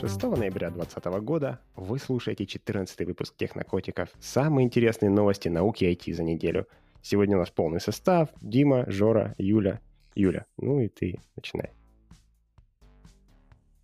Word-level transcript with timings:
6 0.00 0.22
ноября 0.22 0.70
2020 0.70 1.22
года 1.22 1.60
вы 1.76 1.98
слушаете 1.98 2.46
14 2.46 3.06
выпуск 3.06 3.36
Технокотиков. 3.36 4.08
Самые 4.18 4.64
интересные 4.64 5.10
новости 5.10 5.48
науки 5.48 5.84
и 5.84 5.94
IT 5.94 6.14
за 6.14 6.22
неделю. 6.22 6.66
Сегодня 7.02 7.36
у 7.36 7.40
нас 7.40 7.50
полный 7.50 7.82
состав. 7.82 8.30
Дима, 8.40 8.90
Жора, 8.90 9.34
Юля. 9.36 9.78
Юля, 10.14 10.46
ну 10.56 10.80
и 10.80 10.88
ты 10.88 11.20
начинай. 11.36 11.74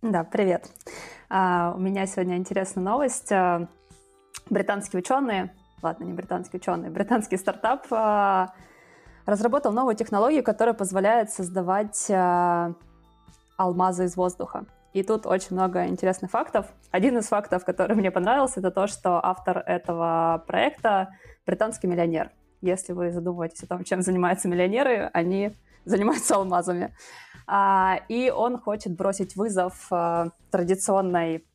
Да, 0.01 0.23
привет. 0.23 0.71
А, 1.29 1.75
у 1.77 1.79
меня 1.79 2.07
сегодня 2.07 2.37
интересная 2.37 2.83
новость. 2.83 3.31
А, 3.31 3.67
британские 4.49 5.01
ученые, 5.01 5.53
ладно, 5.83 6.05
не 6.05 6.13
британские 6.13 6.59
ученые, 6.59 6.89
британский 6.89 7.37
стартап 7.37 7.85
а, 7.91 8.55
разработал 9.27 9.71
новую 9.71 9.95
технологию, 9.95 10.43
которая 10.43 10.73
позволяет 10.73 11.29
создавать 11.29 12.09
алмазы 13.55 14.05
из 14.05 14.15
воздуха. 14.15 14.65
И 14.93 15.03
тут 15.03 15.25
очень 15.25 15.55
много 15.55 15.85
интересных 15.87 16.31
фактов. 16.31 16.67
Один 16.91 17.17
из 17.17 17.27
фактов, 17.27 17.65
который 17.65 17.95
мне 17.95 18.11
понравился, 18.11 18.59
это 18.59 18.71
то, 18.71 18.87
что 18.87 19.23
автор 19.23 19.59
этого 19.59 20.43
проекта 20.47 21.09
британский 21.45 21.87
миллионер. 21.87 22.31
Если 22.61 22.93
вы 22.93 23.11
задумываетесь 23.11 23.63
о 23.63 23.67
том, 23.67 23.83
чем 23.83 24.01
занимаются 24.01 24.47
миллионеры, 24.47 25.09
они 25.13 25.55
занимаются 25.85 26.35
алмазами. 26.35 26.95
А, 27.47 27.99
и 28.09 28.29
он 28.29 28.57
хочет 28.59 28.95
бросить 28.95 29.35
вызов 29.35 29.87
а, 29.91 30.29
традиционной 30.51 31.45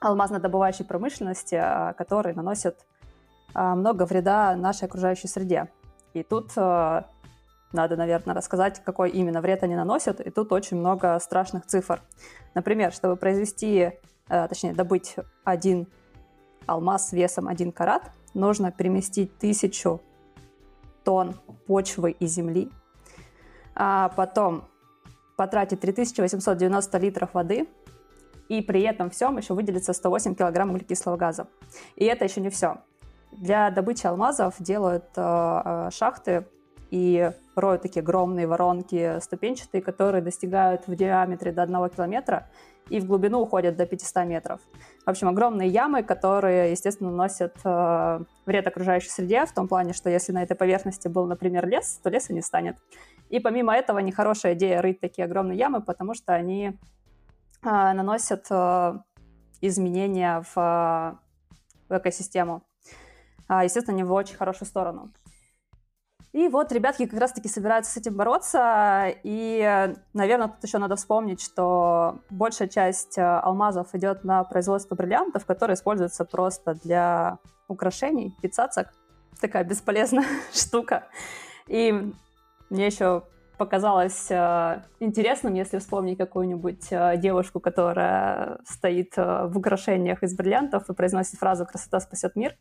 алмазно-добывающей 0.00 0.84
промышленности, 0.84 1.56
а, 1.56 1.92
который 1.94 2.34
наносит 2.34 2.86
а, 3.54 3.74
много 3.74 4.06
вреда 4.06 4.54
нашей 4.54 4.84
окружающей 4.84 5.26
среде. 5.26 5.68
И 6.14 6.22
тут 6.22 6.52
надо, 7.72 7.96
наверное, 7.96 8.34
рассказать, 8.34 8.82
какой 8.84 9.10
именно 9.10 9.40
вред 9.40 9.62
они 9.62 9.76
наносят. 9.76 10.20
И 10.20 10.30
тут 10.30 10.52
очень 10.52 10.78
много 10.78 11.18
страшных 11.18 11.66
цифр. 11.66 12.02
Например, 12.54 12.92
чтобы 12.92 13.16
произвести, 13.16 13.92
э, 14.28 14.48
точнее, 14.48 14.72
добыть 14.72 15.16
один 15.44 15.86
алмаз 16.66 17.12
весом 17.12 17.48
1 17.48 17.72
карат, 17.72 18.10
нужно 18.34 18.72
переместить 18.72 19.36
тысячу 19.38 20.00
тонн 21.04 21.34
почвы 21.66 22.10
и 22.12 22.26
земли, 22.26 22.70
а 23.74 24.10
потом 24.10 24.64
потратить 25.36 25.80
3890 25.80 26.98
литров 26.98 27.34
воды, 27.34 27.68
и 28.48 28.60
при 28.62 28.82
этом 28.82 29.10
всем 29.10 29.36
еще 29.36 29.54
выделится 29.54 29.92
108 29.92 30.34
килограмм 30.34 30.70
углекислого 30.70 31.16
газа. 31.16 31.48
И 31.96 32.04
это 32.04 32.24
еще 32.24 32.40
не 32.40 32.50
все. 32.50 32.78
Для 33.32 33.70
добычи 33.70 34.06
алмазов 34.06 34.54
делают 34.58 35.04
э, 35.16 35.22
э 35.22 35.90
шахты 35.92 36.46
и 36.90 37.30
роют 37.54 37.82
такие 37.82 38.02
огромные 38.02 38.46
воронки 38.46 39.20
ступенчатые, 39.20 39.82
которые 39.82 40.22
достигают 40.22 40.86
в 40.86 40.94
диаметре 40.94 41.52
до 41.52 41.62
1 41.62 41.88
километра 41.90 42.48
и 42.88 43.00
в 43.00 43.06
глубину 43.06 43.40
уходят 43.40 43.76
до 43.76 43.86
500 43.86 44.24
метров. 44.24 44.60
В 45.04 45.10
общем, 45.10 45.28
огромные 45.28 45.68
ямы, 45.68 46.02
которые, 46.02 46.70
естественно, 46.70 47.10
носят 47.10 47.56
э, 47.64 48.20
вред 48.46 48.66
окружающей 48.66 49.10
среде, 49.10 49.44
в 49.44 49.52
том 49.52 49.68
плане, 49.68 49.92
что 49.92 50.08
если 50.08 50.32
на 50.32 50.42
этой 50.42 50.56
поверхности 50.56 51.08
был, 51.08 51.26
например, 51.26 51.66
лес, 51.68 52.00
то 52.02 52.10
леса 52.10 52.32
не 52.32 52.40
станет. 52.40 52.76
И 53.28 53.40
помимо 53.40 53.76
этого, 53.76 53.98
нехорошая 53.98 54.54
идея 54.54 54.80
рыть 54.80 55.00
такие 55.00 55.26
огромные 55.26 55.58
ямы, 55.58 55.82
потому 55.82 56.14
что 56.14 56.32
они 56.32 56.68
э, 56.68 56.72
наносят 57.62 58.46
э, 58.50 58.98
изменения 59.60 60.42
в, 60.54 61.20
в 61.88 61.98
экосистему. 61.98 62.62
Э, 63.48 63.60
естественно, 63.64 63.96
не 63.96 64.04
в 64.04 64.12
очень 64.12 64.36
хорошую 64.36 64.66
сторону. 64.66 65.12
И 66.38 66.46
вот 66.46 66.70
ребятки 66.70 67.04
как 67.06 67.18
раз-таки 67.18 67.48
собираются 67.48 67.90
с 67.90 67.96
этим 67.96 68.14
бороться. 68.14 69.12
И, 69.24 69.92
наверное, 70.14 70.46
тут 70.46 70.62
еще 70.62 70.78
надо 70.78 70.94
вспомнить, 70.94 71.40
что 71.40 72.20
большая 72.30 72.68
часть 72.68 73.18
э, 73.18 73.22
алмазов 73.22 73.92
идет 73.96 74.22
на 74.22 74.44
производство 74.44 74.94
бриллиантов, 74.94 75.46
которые 75.46 75.74
используются 75.74 76.24
просто 76.24 76.74
для 76.74 77.38
украшений, 77.66 78.36
пиццацок. 78.40 78.86
Такая 79.40 79.64
бесполезная 79.64 80.26
штука. 80.52 81.08
И 81.66 82.12
мне 82.70 82.86
еще 82.86 83.24
показалось 83.56 84.30
э, 84.30 84.84
интересным, 85.00 85.54
если 85.54 85.78
вспомнить 85.78 86.18
какую-нибудь 86.18 86.86
э, 86.92 87.16
девушку, 87.16 87.58
которая 87.58 88.60
стоит 88.64 89.14
э, 89.16 89.48
в 89.48 89.58
украшениях 89.58 90.22
из 90.22 90.36
бриллиантов 90.36 90.88
и 90.88 90.94
произносит 90.94 91.40
фразу 91.40 91.66
«красота 91.66 91.98
спасет 91.98 92.36
мир». 92.36 92.54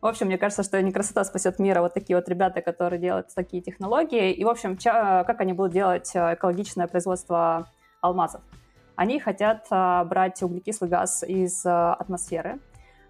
В 0.00 0.06
общем, 0.06 0.26
мне 0.26 0.38
кажется, 0.38 0.62
что 0.62 0.80
не 0.80 0.92
красота 0.92 1.24
спасет 1.24 1.58
мир, 1.58 1.78
а 1.78 1.82
вот 1.82 1.94
такие 1.94 2.16
вот 2.16 2.28
ребята, 2.28 2.62
которые 2.62 3.00
делают 3.00 3.34
такие 3.34 3.62
технологии. 3.62 4.32
И, 4.32 4.44
в 4.44 4.48
общем, 4.48 4.76
ча- 4.76 5.24
как 5.24 5.40
они 5.40 5.52
будут 5.52 5.72
делать 5.72 6.10
э, 6.14 6.34
экологичное 6.34 6.86
производство 6.86 7.68
алмазов? 8.00 8.42
Они 8.98 9.20
хотят 9.20 9.64
а, 9.70 10.04
брать 10.04 10.42
углекислый 10.42 10.90
газ 10.90 11.22
из 11.22 11.64
а, 11.64 11.94
атмосферы, 11.94 12.58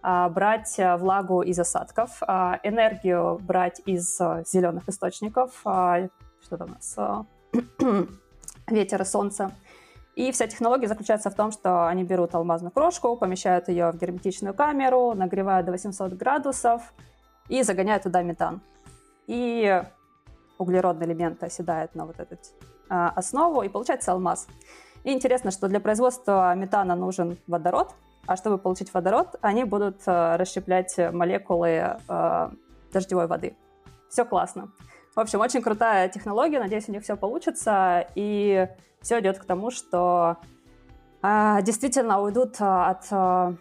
а, 0.03 0.29
брать 0.29 0.79
влагу 0.99 1.41
из 1.41 1.59
осадков, 1.59 2.23
энергию 2.63 3.39
брать 3.43 3.81
из 3.87 4.19
зеленых 4.19 4.87
источников, 4.91 5.53
что 5.61 6.57
там 6.59 6.69
у 6.69 6.73
нас, 6.75 6.97
ветер 8.69 9.01
и 9.01 9.05
солнце, 9.07 9.51
и 10.19 10.33
вся 10.33 10.49
технология 10.49 10.89
заключается 10.89 11.31
в 11.31 11.35
том, 11.37 11.53
что 11.53 11.87
они 11.87 12.03
берут 12.03 12.35
алмазную 12.35 12.73
крошку, 12.73 13.15
помещают 13.15 13.69
ее 13.69 13.93
в 13.93 13.99
герметичную 13.99 14.53
камеру, 14.53 15.15
нагревают 15.15 15.65
до 15.65 15.71
800 15.71 16.15
градусов 16.15 16.93
и 17.49 17.63
загоняют 17.63 18.03
туда 18.03 18.23
метан. 18.23 18.61
И 19.29 19.81
углеродный 20.59 21.07
элемент 21.07 21.45
оседает 21.45 21.95
на 21.95 22.05
вот 22.05 22.19
эту 22.19 22.37
а, 22.89 23.11
основу, 23.11 23.63
и 23.63 23.69
получается 23.69 24.11
алмаз. 24.11 24.49
И 25.05 25.13
интересно, 25.13 25.53
что 25.53 25.69
для 25.69 25.79
производства 25.79 26.53
метана 26.57 26.97
нужен 26.97 27.39
водород, 27.47 27.95
а 28.27 28.35
чтобы 28.35 28.59
получить 28.59 28.93
водород, 28.93 29.37
они 29.41 29.63
будут 29.63 30.01
а, 30.07 30.37
расщеплять 30.37 30.99
молекулы 31.13 31.97
а, 32.09 32.51
дождевой 32.93 33.29
воды. 33.29 33.55
Все 34.09 34.25
классно. 34.25 34.73
В 35.19 35.21
общем, 35.21 35.41
очень 35.41 35.63
крутая 35.63 36.09
технология, 36.09 36.61
надеюсь, 36.61 36.89
у 36.89 36.93
них 36.93 37.03
все 37.03 37.17
получится, 37.17 38.07
и 38.15 38.69
все 39.01 39.19
идет 39.19 39.41
к 39.41 39.45
тому, 39.45 39.73
что 39.73 40.37
э, 41.25 41.59
действительно 41.63 42.23
уйдут 42.23 42.55
а, 42.61 42.91
от 42.91 43.07
э, 43.11 43.57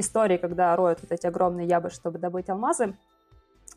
истории, 0.00 0.38
когда 0.38 0.74
роют 0.74 1.02
вот 1.02 1.12
эти 1.12 1.26
огромные 1.26 1.66
ябы, 1.66 1.90
чтобы 1.90 2.18
добыть 2.18 2.48
алмазы. 2.48 2.96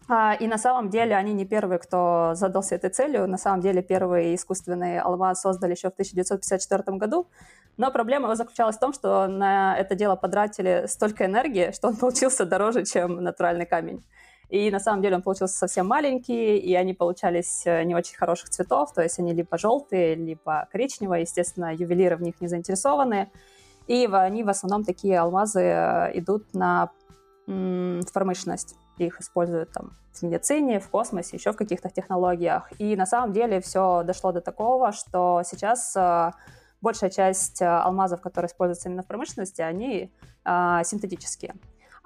А, 0.08 0.36
и 0.40 0.48
на 0.48 0.58
самом 0.58 0.90
деле 0.90 1.18
они 1.18 1.34
не 1.34 1.44
первые, 1.46 1.80
кто 1.80 2.32
задался 2.36 2.76
этой 2.76 2.92
целью. 2.92 3.28
На 3.28 3.38
самом 3.38 3.60
деле 3.60 3.82
первый 3.82 4.34
искусственный 4.34 4.98
алмаз 5.02 5.42
создали 5.42 5.72
еще 5.72 5.90
в 5.90 5.96
1954 5.96 6.98
году. 6.98 7.28
Но 7.76 7.92
проблема 7.92 8.28
его 8.28 8.36
заключалась 8.36 8.78
в 8.78 8.80
том, 8.80 8.94
что 8.94 9.28
на 9.28 9.78
это 9.78 9.96
дело 9.96 10.16
потратили 10.16 10.86
столько 10.88 11.26
энергии, 11.26 11.74
что 11.74 11.90
он 11.90 11.98
получился 11.98 12.46
дороже, 12.46 12.86
чем 12.86 13.22
натуральный 13.22 13.66
камень. 13.66 14.02
И 14.50 14.72
на 14.72 14.80
самом 14.80 15.02
деле 15.02 15.18
он 15.18 15.22
получился 15.22 15.58
совсем 15.58 15.88
маленький, 15.88 16.58
и 16.58 16.74
они 16.74 16.94
получались 16.94 17.64
э, 17.66 17.84
не 17.84 17.96
очень 17.96 18.16
хороших 18.16 18.50
цветов, 18.50 18.94
то 18.94 19.02
есть 19.02 19.20
они 19.20 19.34
либо 19.34 19.58
желтые, 19.58 20.16
либо 20.16 20.68
коричневые. 20.72 21.24
Естественно, 21.24 21.76
ювелиры 21.76 22.16
в 22.16 22.22
них 22.22 22.40
не 22.40 22.48
заинтересованы. 22.48 23.30
И 23.88 24.06
они 24.06 24.44
в 24.44 24.50
основном 24.50 24.86
такие 24.86 25.20
алмазы 25.20 25.62
э, 25.62 26.12
идут 26.18 26.54
на 26.54 26.92
в 27.50 28.12
промышленность. 28.14 28.76
Их 28.98 29.22
используют 29.22 29.72
там 29.72 29.92
в 30.12 30.22
медицине, 30.22 30.82
в 30.82 30.90
космосе, 30.90 31.38
еще 31.38 31.54
в 31.54 31.56
каких-то 31.56 31.90
технологиях. 31.90 32.70
И 32.78 32.94
на 32.98 33.06
самом 33.06 33.32
деле 33.32 33.62
все 33.62 34.04
дошло 34.04 34.34
до 34.34 34.42
такого, 34.42 34.92
что 34.92 35.44
сейчас 35.46 35.96
э, 35.96 36.32
большая 36.82 37.10
часть 37.10 37.62
алмазов, 37.62 38.20
которые 38.20 38.50
используются 38.50 38.90
именно 38.90 39.04
в 39.04 39.08
промышленности, 39.08 39.62
они 39.62 40.12
синтетические. 40.44 41.56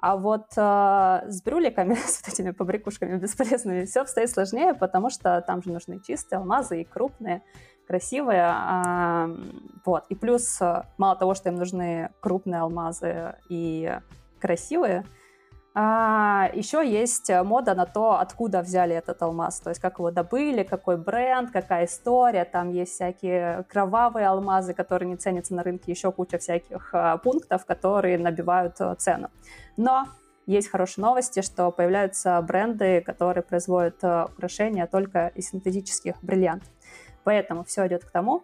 А 0.02 0.16
вот 0.16 0.46
э, 0.56 1.20
с 1.28 1.42
брюликами, 1.42 1.94
с 2.06 2.22
вот 2.22 2.34
этими 2.34 2.50
побрякушками 2.50 3.18
бесполезными, 3.18 3.84
все 3.84 4.00
обстоит 4.00 4.30
сложнее, 4.30 4.74
потому 4.74 5.10
что 5.10 5.40
там 5.42 5.62
же 5.62 5.70
нужны 5.70 6.00
чистые 6.00 6.38
алмазы 6.40 6.80
и 6.80 6.84
крупные, 6.84 7.44
красивые. 7.86 8.52
Э, 8.52 9.28
вот. 9.86 10.04
И 10.08 10.16
плюс, 10.16 10.60
э, 10.60 10.82
мало 10.98 11.14
того, 11.14 11.34
что 11.34 11.50
им 11.50 11.54
нужны 11.54 12.10
крупные 12.18 12.62
алмазы 12.62 13.36
и 13.48 13.96
красивые, 14.40 15.04
а, 15.74 16.50
еще 16.52 16.86
есть 16.86 17.30
мода 17.44 17.74
на 17.74 17.86
то, 17.86 18.20
откуда 18.20 18.60
взяли 18.60 18.94
этот 18.94 19.22
алмаз, 19.22 19.60
то 19.60 19.70
есть 19.70 19.80
как 19.80 19.98
его 19.98 20.10
добыли, 20.10 20.64
какой 20.64 20.96
бренд, 20.96 21.50
какая 21.50 21.86
история. 21.86 22.44
Там 22.44 22.70
есть 22.70 22.92
всякие 22.92 23.64
кровавые 23.68 24.26
алмазы, 24.26 24.74
которые 24.74 25.08
не 25.08 25.16
ценятся 25.16 25.54
на 25.54 25.62
рынке, 25.62 25.92
еще 25.92 26.12
куча 26.12 26.38
всяких 26.38 26.90
а, 26.92 27.16
пунктов, 27.16 27.64
которые 27.64 28.18
набивают 28.18 28.80
а, 28.80 28.94
цену. 28.96 29.30
Но 29.76 30.08
есть 30.46 30.68
хорошие 30.68 31.02
новости, 31.02 31.40
что 31.40 31.70
появляются 31.70 32.40
бренды, 32.42 33.00
которые 33.00 33.42
производят 33.42 33.96
а, 34.02 34.26
украшения 34.26 34.86
только 34.86 35.28
из 35.28 35.50
синтетических 35.50 36.16
бриллиантов. 36.22 36.68
Поэтому 37.24 37.64
все 37.64 37.86
идет 37.86 38.04
к 38.04 38.10
тому, 38.10 38.42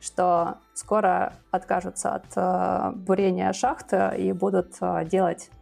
что 0.00 0.58
скоро 0.74 1.34
откажутся 1.50 2.14
от 2.14 2.26
э, 2.36 2.92
бурения 2.94 3.52
шахт 3.52 3.92
и 4.16 4.32
будут 4.32 4.76
э, 4.80 5.04
делать 5.04 5.50
э, 5.50 5.55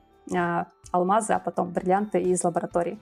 алмазы, 0.92 1.32
а 1.32 1.38
потом 1.38 1.70
бриллианты 1.70 2.20
из 2.20 2.44
лабораторий. 2.44 2.98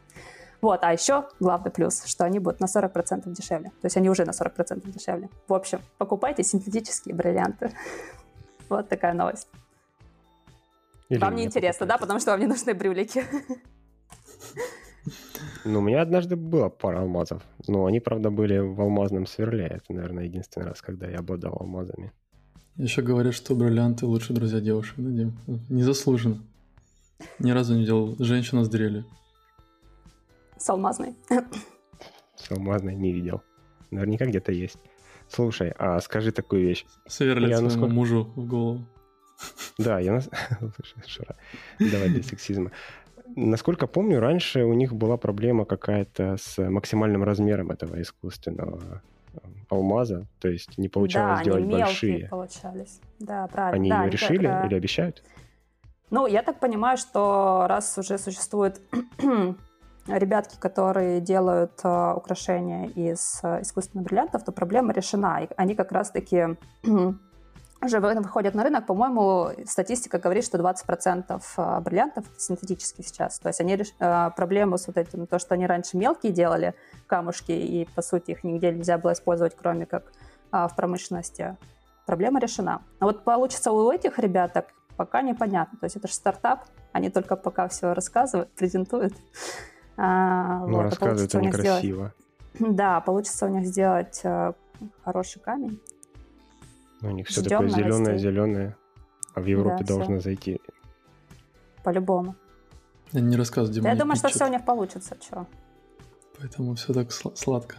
Вот, 0.62 0.84
а 0.84 0.92
еще 0.92 1.28
главный 1.40 1.72
плюс, 1.72 2.04
что 2.04 2.24
они 2.24 2.38
будут 2.38 2.60
на 2.60 2.66
40% 2.66 3.28
дешевле. 3.32 3.70
То 3.80 3.86
есть 3.86 3.96
они 3.96 4.08
уже 4.08 4.24
на 4.24 4.30
40% 4.30 4.88
дешевле. 4.90 5.28
В 5.48 5.54
общем, 5.54 5.80
покупайте 5.98 6.42
синтетические 6.42 7.14
бриллианты. 7.14 7.72
Вот 8.68 8.88
такая 8.88 9.12
новость. 9.12 9.48
Или 11.10 11.18
вам 11.18 11.34
не 11.34 11.44
интересно, 11.44 11.84
да, 11.84 11.98
потому 11.98 12.20
что 12.20 12.30
вам 12.30 12.40
не 12.40 12.46
нужны 12.46 12.72
брюлики. 12.72 13.22
Ну, 15.64 15.80
у 15.80 15.82
меня 15.82 16.00
однажды 16.00 16.36
было 16.36 16.70
пара 16.70 17.00
алмазов, 17.00 17.42
но 17.68 17.84
они, 17.84 18.00
правда, 18.00 18.30
были 18.30 18.58
в 18.58 18.80
алмазном 18.80 19.26
сверле. 19.26 19.66
Это, 19.66 19.92
наверное, 19.92 20.24
единственный 20.24 20.64
раз, 20.64 20.80
когда 20.80 21.06
я 21.06 21.18
обладал 21.18 21.56
алмазами. 21.60 22.12
Еще 22.76 23.02
говорят, 23.02 23.34
что 23.34 23.54
бриллианты 23.54 24.06
лучшие 24.06 24.34
друзья 24.34 24.60
девушек, 24.60 24.94
да, 24.96 25.10
Дим? 25.10 25.38
Незаслуженно. 25.68 26.40
Ни 27.38 27.50
разу 27.50 27.74
не 27.74 27.84
делал 27.84 28.16
женщину 28.18 28.64
с 28.64 28.68
дрелью. 28.68 29.04
С 30.56 30.68
алмазной. 30.70 31.14
С 32.36 32.50
алмазной 32.50 32.94
не 32.94 33.12
видел. 33.12 33.42
Наверняка 33.90 34.26
где-то 34.26 34.52
есть. 34.52 34.78
Слушай, 35.28 35.72
а 35.78 36.00
скажи 36.00 36.30
такую 36.30 36.62
вещь. 36.62 36.84
Сверлит 37.06 37.50
я 37.50 37.56
своему 37.56 37.70
насколько... 37.70 37.94
мужу 37.94 38.32
в 38.36 38.46
голову. 38.46 38.86
Да, 39.78 39.98
я... 39.98 40.20
Давай 41.78 42.08
без 42.10 42.26
сексизма. 42.28 42.70
Насколько 43.34 43.86
помню, 43.86 44.20
раньше 44.20 44.64
у 44.64 44.74
них 44.74 44.92
была 44.92 45.16
проблема 45.16 45.64
какая-то 45.64 46.36
с 46.38 46.58
максимальным 46.58 47.24
размером 47.24 47.70
этого 47.70 48.00
искусственного 48.00 49.02
э, 49.32 49.38
алмаза, 49.70 50.26
то 50.38 50.48
есть 50.48 50.76
не 50.76 50.88
получалось 50.88 51.38
да, 51.38 51.42
сделать 51.42 51.62
они 51.62 51.72
большие. 51.72 52.28
получались. 52.28 53.00
Да, 53.18 53.46
правильно. 53.48 53.76
Они 53.76 53.88
да, 53.88 54.08
решили 54.10 54.48
это... 54.48 54.66
или 54.66 54.74
обещают? 54.74 55.22
Ну, 56.12 56.26
я 56.26 56.42
так 56.42 56.60
понимаю, 56.60 56.98
что 56.98 57.64
раз 57.68 57.96
уже 57.96 58.18
существует 58.18 58.82
ребятки, 60.06 60.60
которые 60.60 61.22
делают 61.22 61.80
э, 61.82 62.12
украшения 62.14 62.88
из 62.88 63.40
э, 63.42 63.62
искусственных 63.62 64.04
бриллиантов, 64.04 64.44
то 64.44 64.52
проблема 64.52 64.92
решена. 64.92 65.42
И 65.42 65.48
они 65.56 65.74
как 65.74 65.90
раз-таки 65.90 66.58
уже 67.82 68.00
выходят 68.00 68.54
на 68.54 68.62
рынок, 68.62 68.84
по-моему, 68.84 69.52
статистика 69.64 70.18
говорит, 70.18 70.44
что 70.44 70.58
20% 70.58 71.42
э, 71.56 71.80
бриллиантов 71.80 72.26
синтетические 72.36 73.06
сейчас. 73.06 73.38
То 73.38 73.48
есть 73.48 73.62
они 73.62 73.74
э, 73.74 74.30
проблему 74.36 74.76
с 74.76 74.88
вот 74.88 74.98
этим, 74.98 75.26
то, 75.26 75.38
что 75.38 75.54
они 75.54 75.66
раньше 75.66 75.96
мелкие 75.96 76.30
делали, 76.30 76.74
камушки, 77.06 77.52
и, 77.52 77.88
по 77.94 78.02
сути, 78.02 78.32
их 78.32 78.44
нигде 78.44 78.70
нельзя 78.70 78.98
было 78.98 79.14
использовать, 79.14 79.56
кроме 79.56 79.86
как 79.86 80.12
в 80.50 80.72
промышленности, 80.76 81.56
проблема 82.04 82.38
решена. 82.38 82.82
А 82.98 83.06
вот 83.06 83.24
получится 83.24 83.72
у 83.72 83.90
этих 83.90 84.18
ребяток 84.18 84.66
пока 84.96 85.22
непонятно. 85.22 85.78
То 85.78 85.84
есть 85.84 85.96
это 85.96 86.08
же 86.08 86.14
стартап, 86.14 86.66
они 86.92 87.10
только 87.10 87.36
пока 87.36 87.68
все 87.68 87.92
рассказывают, 87.92 88.50
презентуют. 88.52 89.14
А, 89.96 90.66
ну, 90.66 90.76
вот, 90.76 90.82
рассказывают 90.82 91.34
они 91.34 91.50
красиво. 91.50 91.80
Сделать... 91.80 92.12
Да, 92.76 93.00
получится 93.00 93.46
у 93.46 93.48
них 93.48 93.66
сделать 93.66 94.20
э, 94.24 94.52
хороший 95.04 95.40
камень. 95.40 95.80
Ну, 97.00 97.08
у 97.08 97.12
них 97.12 97.26
все 97.26 97.42
такое 97.42 97.68
зеленое, 97.68 98.18
зеленое, 98.18 98.76
а 99.34 99.40
в 99.40 99.46
Европе 99.46 99.84
да, 99.84 99.94
должно 99.94 100.18
все. 100.18 100.20
зайти. 100.20 100.60
По-любому. 101.82 102.36
Я 103.12 103.20
не 103.20 103.36
рассказываю, 103.36 103.74
Дима. 103.74 103.84
Да, 103.84 103.90
я 103.90 103.96
думаю, 103.96 104.16
что 104.16 104.28
все 104.28 104.46
у 104.46 104.50
них 104.50 104.64
получится, 104.64 105.16
что. 105.20 105.46
Поэтому 106.38 106.74
все 106.74 106.92
так 106.92 107.10
сладко. 107.12 107.76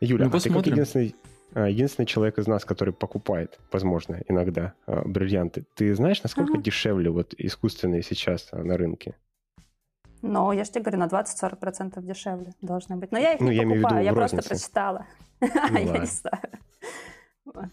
Юля, 0.00 0.28
ну, 0.28 0.36
а 0.36 0.40
ты 0.40 0.50
как 0.50 0.66
единственный, 0.66 1.14
а, 1.14 1.31
единственный 1.54 2.06
человек 2.06 2.38
из 2.38 2.46
нас, 2.46 2.64
который 2.64 2.92
покупает, 2.94 3.58
возможно, 3.70 4.20
иногда 4.28 4.74
а, 4.86 5.02
бриллианты, 5.06 5.64
ты 5.74 5.94
знаешь, 5.94 6.22
насколько 6.22 6.54
uh 6.54 6.62
дешевле 6.62 7.10
вот 7.10 7.34
искусственные 7.36 8.02
сейчас 8.02 8.50
на 8.52 8.76
рынке? 8.76 9.14
Ну, 10.22 10.52
я 10.52 10.64
же 10.64 10.70
тебе 10.70 10.84
говорю, 10.84 10.98
на 11.00 11.06
20-40% 11.06 12.00
дешевле 12.02 12.54
должны 12.62 12.96
быть. 12.96 13.10
Но 13.10 13.18
я 13.18 13.32
их 13.32 13.40
ну, 13.40 13.50
не 13.50 13.56
я 13.56 13.62
покупаю, 13.62 14.04
я 14.04 14.12
просто 14.12 14.40
прочитала. 14.42 15.06
Ну, 15.40 15.48
я 15.78 15.98
не 15.98 16.06
знаю. 16.06 16.42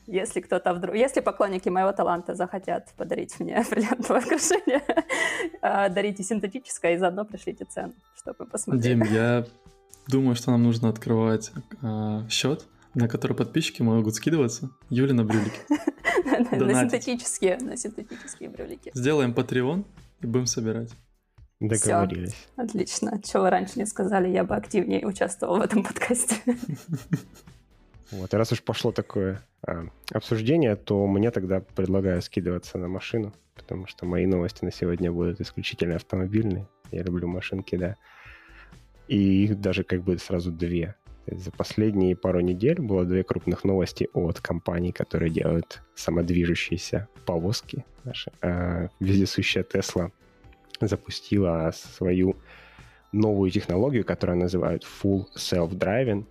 Если 0.08 0.42
кто-то 0.42 0.74
вдруг... 0.74 0.96
Если 0.96 1.22
поклонники 1.22 1.70
моего 1.70 1.92
таланта 1.92 2.34
захотят 2.34 2.92
подарить 2.98 3.40
мне 3.40 3.64
бриллиантовое 3.70 4.22
украшение, 4.22 4.82
а, 5.62 5.90
дарите 5.90 6.24
синтетическое 6.24 6.96
и 6.96 6.98
заодно 6.98 7.24
пришлите 7.24 7.66
цену, 7.66 7.94
чтобы 8.16 8.46
посмотреть. 8.46 8.84
Дим, 8.84 9.04
я 9.04 9.46
думаю, 10.08 10.36
что 10.36 10.50
нам 10.50 10.64
нужно 10.64 10.90
открывать 10.90 11.52
счет, 12.30 12.66
на 13.00 13.08
который 13.08 13.36
подписчики 13.36 13.82
могут 13.82 14.16
скидываться. 14.16 14.70
Юли 14.90 15.14
на 15.14 15.24
брюлики. 15.24 15.60
На 16.52 16.74
синтетические, 16.74 17.58
на 17.58 17.76
синтетические 17.76 18.50
брюлики. 18.50 18.92
Сделаем 18.94 19.34
Patreon 19.34 19.84
и 20.22 20.28
будем 20.28 20.46
собирать. 20.46 20.92
Договорились. 21.60 22.34
Все, 22.34 22.62
отлично. 22.62 23.22
Чего 23.22 23.44
вы 23.44 23.50
раньше 23.50 23.80
не 23.80 23.86
сказали, 23.86 24.30
я 24.30 24.44
бы 24.44 24.56
активнее 24.56 25.06
участвовал 25.06 25.58
в 25.58 25.62
этом 25.62 25.84
подкасте. 25.84 26.36
Вот, 28.12 28.34
и 28.34 28.38
раз 28.38 28.52
уж 28.52 28.64
пошло 28.64 28.92
такое 28.92 29.44
а, 29.62 29.84
обсуждение, 30.12 30.76
то 30.76 31.06
мне 31.06 31.30
тогда 31.30 31.60
предлагаю 31.60 32.24
скидываться 32.24 32.80
на 32.80 32.88
машину, 32.88 33.34
потому 33.54 33.86
что 33.86 34.08
мои 34.08 34.26
новости 34.26 34.66
на 34.66 34.72
сегодня 34.72 35.12
будут 35.12 35.40
исключительно 35.42 35.98
автомобильные. 35.98 36.68
Я 36.92 37.04
люблю 37.04 37.28
машинки, 37.28 37.76
да. 37.76 37.98
И 39.08 39.44
их 39.44 39.62
даже 39.62 39.84
как 39.84 40.02
бы 40.02 40.18
сразу 40.18 40.52
две. 40.52 40.96
За 41.32 41.52
последние 41.52 42.16
пару 42.16 42.40
недель 42.40 42.82
было 42.82 43.06
две 43.06 43.24
крупных 43.24 43.64
новости 43.64 44.10
от 44.14 44.40
компаний, 44.40 44.92
которые 44.92 45.30
делают 45.30 45.82
самодвижущиеся 45.96 47.08
повозки 47.26 47.86
наши. 48.04 48.32
А, 48.42 48.90
вездесущая 49.00 49.64
Tesla 49.64 50.12
запустила 50.82 51.72
свою 51.74 52.36
новую 53.12 53.52
технологию, 53.52 54.06
которую 54.06 54.40
называют 54.40 54.86
Full 55.04 55.26
Self-Driving, 55.36 56.26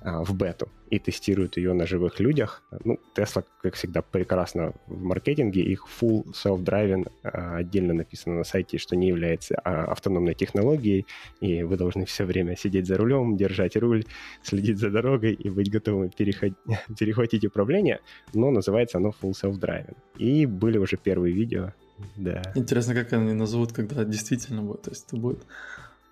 в 0.00 0.34
бету 0.34 0.68
и 0.90 0.98
тестируют 0.98 1.56
ее 1.56 1.72
на 1.72 1.86
живых 1.86 2.20
людях. 2.20 2.62
Ну, 2.84 2.98
Tesla, 3.16 3.44
как 3.62 3.74
всегда, 3.74 4.02
прекрасно 4.02 4.72
в 4.86 5.02
маркетинге. 5.02 5.62
Их 5.62 5.86
full 6.00 6.24
self-driving 6.32 7.10
а, 7.24 7.56
отдельно 7.56 7.94
написано 7.94 8.36
на 8.36 8.44
сайте, 8.44 8.78
что 8.78 8.96
не 8.96 9.08
является 9.08 9.56
а, 9.56 9.84
автономной 9.84 10.34
технологией, 10.34 11.06
и 11.40 11.62
вы 11.62 11.76
должны 11.76 12.04
все 12.06 12.24
время 12.24 12.56
сидеть 12.56 12.86
за 12.86 12.96
рулем, 12.96 13.36
держать 13.36 13.76
руль, 13.76 14.04
следить 14.42 14.78
за 14.78 14.90
дорогой 14.90 15.34
и 15.34 15.50
быть 15.50 15.70
готовым 15.70 16.10
переход... 16.10 16.52
перехватить 16.98 17.44
управление, 17.44 18.00
но 18.34 18.50
называется 18.50 18.98
оно 18.98 19.12
full 19.20 19.32
self-driving. 19.32 19.96
И 20.16 20.46
были 20.46 20.78
уже 20.78 20.96
первые 20.96 21.34
видео, 21.34 21.72
да. 22.16 22.42
Интересно, 22.54 22.94
как 22.94 23.12
они 23.12 23.32
назовут, 23.32 23.72
когда 23.72 24.04
действительно 24.04 24.62
будет. 24.62 24.82
То 24.82 24.90
есть 24.90 25.06
это 25.08 25.16
будет 25.16 25.44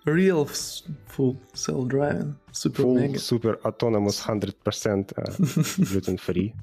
Real 0.07 0.45
full 0.45 1.35
self-driving, 1.53 2.35
super 2.51 2.83
full, 2.83 2.95
mega. 2.95 3.19
Super 3.19 3.59
autonomous 3.63 4.25
100% 4.25 5.13
uh, 5.17 5.35
gluten 5.91 6.17
free. 6.17 6.53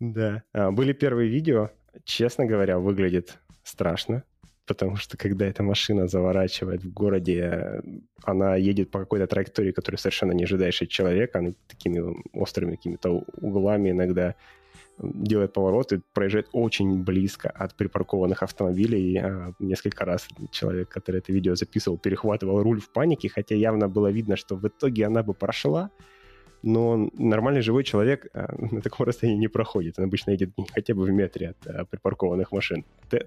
Да. 0.00 0.42
А, 0.54 0.70
были 0.70 0.94
первые 0.94 1.28
видео. 1.28 1.70
Честно 2.04 2.46
говоря, 2.46 2.78
выглядит 2.78 3.38
страшно, 3.64 4.24
потому 4.66 4.96
что 4.96 5.18
когда 5.18 5.46
эта 5.46 5.62
машина 5.62 6.08
заворачивает 6.08 6.84
в 6.84 6.92
городе, 6.92 7.82
она 8.22 8.56
едет 8.56 8.90
по 8.90 9.00
какой-то 9.00 9.26
траектории, 9.26 9.72
которую 9.72 9.98
совершенно 9.98 10.32
не 10.32 10.44
ожидаешь 10.44 10.80
от 10.80 10.88
человека, 10.88 11.40
она 11.40 11.52
такими 11.66 12.02
острыми 12.32 12.76
какими-то 12.76 13.24
углами 13.42 13.90
иногда 13.90 14.36
делает 14.98 15.52
повороты, 15.52 16.02
проезжает 16.12 16.48
очень 16.52 17.02
близко 17.02 17.48
от 17.48 17.74
припаркованных 17.74 18.42
автомобилей. 18.42 19.18
А, 19.18 19.52
несколько 19.58 20.04
раз 20.04 20.28
человек, 20.50 20.88
который 20.88 21.18
это 21.18 21.32
видео 21.32 21.54
записывал, 21.54 21.98
перехватывал 21.98 22.62
руль 22.62 22.80
в 22.80 22.90
панике, 22.90 23.28
хотя 23.28 23.54
явно 23.54 23.88
было 23.88 24.10
видно, 24.10 24.36
что 24.36 24.56
в 24.56 24.66
итоге 24.66 25.06
она 25.06 25.22
бы 25.22 25.34
прошла, 25.34 25.90
но 26.62 27.08
нормальный 27.14 27.60
живой 27.60 27.84
человек 27.84 28.26
а, 28.34 28.54
на 28.72 28.80
таком 28.80 29.06
расстоянии 29.06 29.38
не 29.38 29.48
проходит. 29.48 29.98
Он 29.98 30.04
обычно 30.04 30.32
едет 30.32 30.50
хотя 30.72 30.94
бы 30.94 31.04
в 31.04 31.10
метре 31.10 31.50
от 31.50 31.66
а, 31.66 31.84
припаркованных 31.84 32.52
машин. 32.52 32.84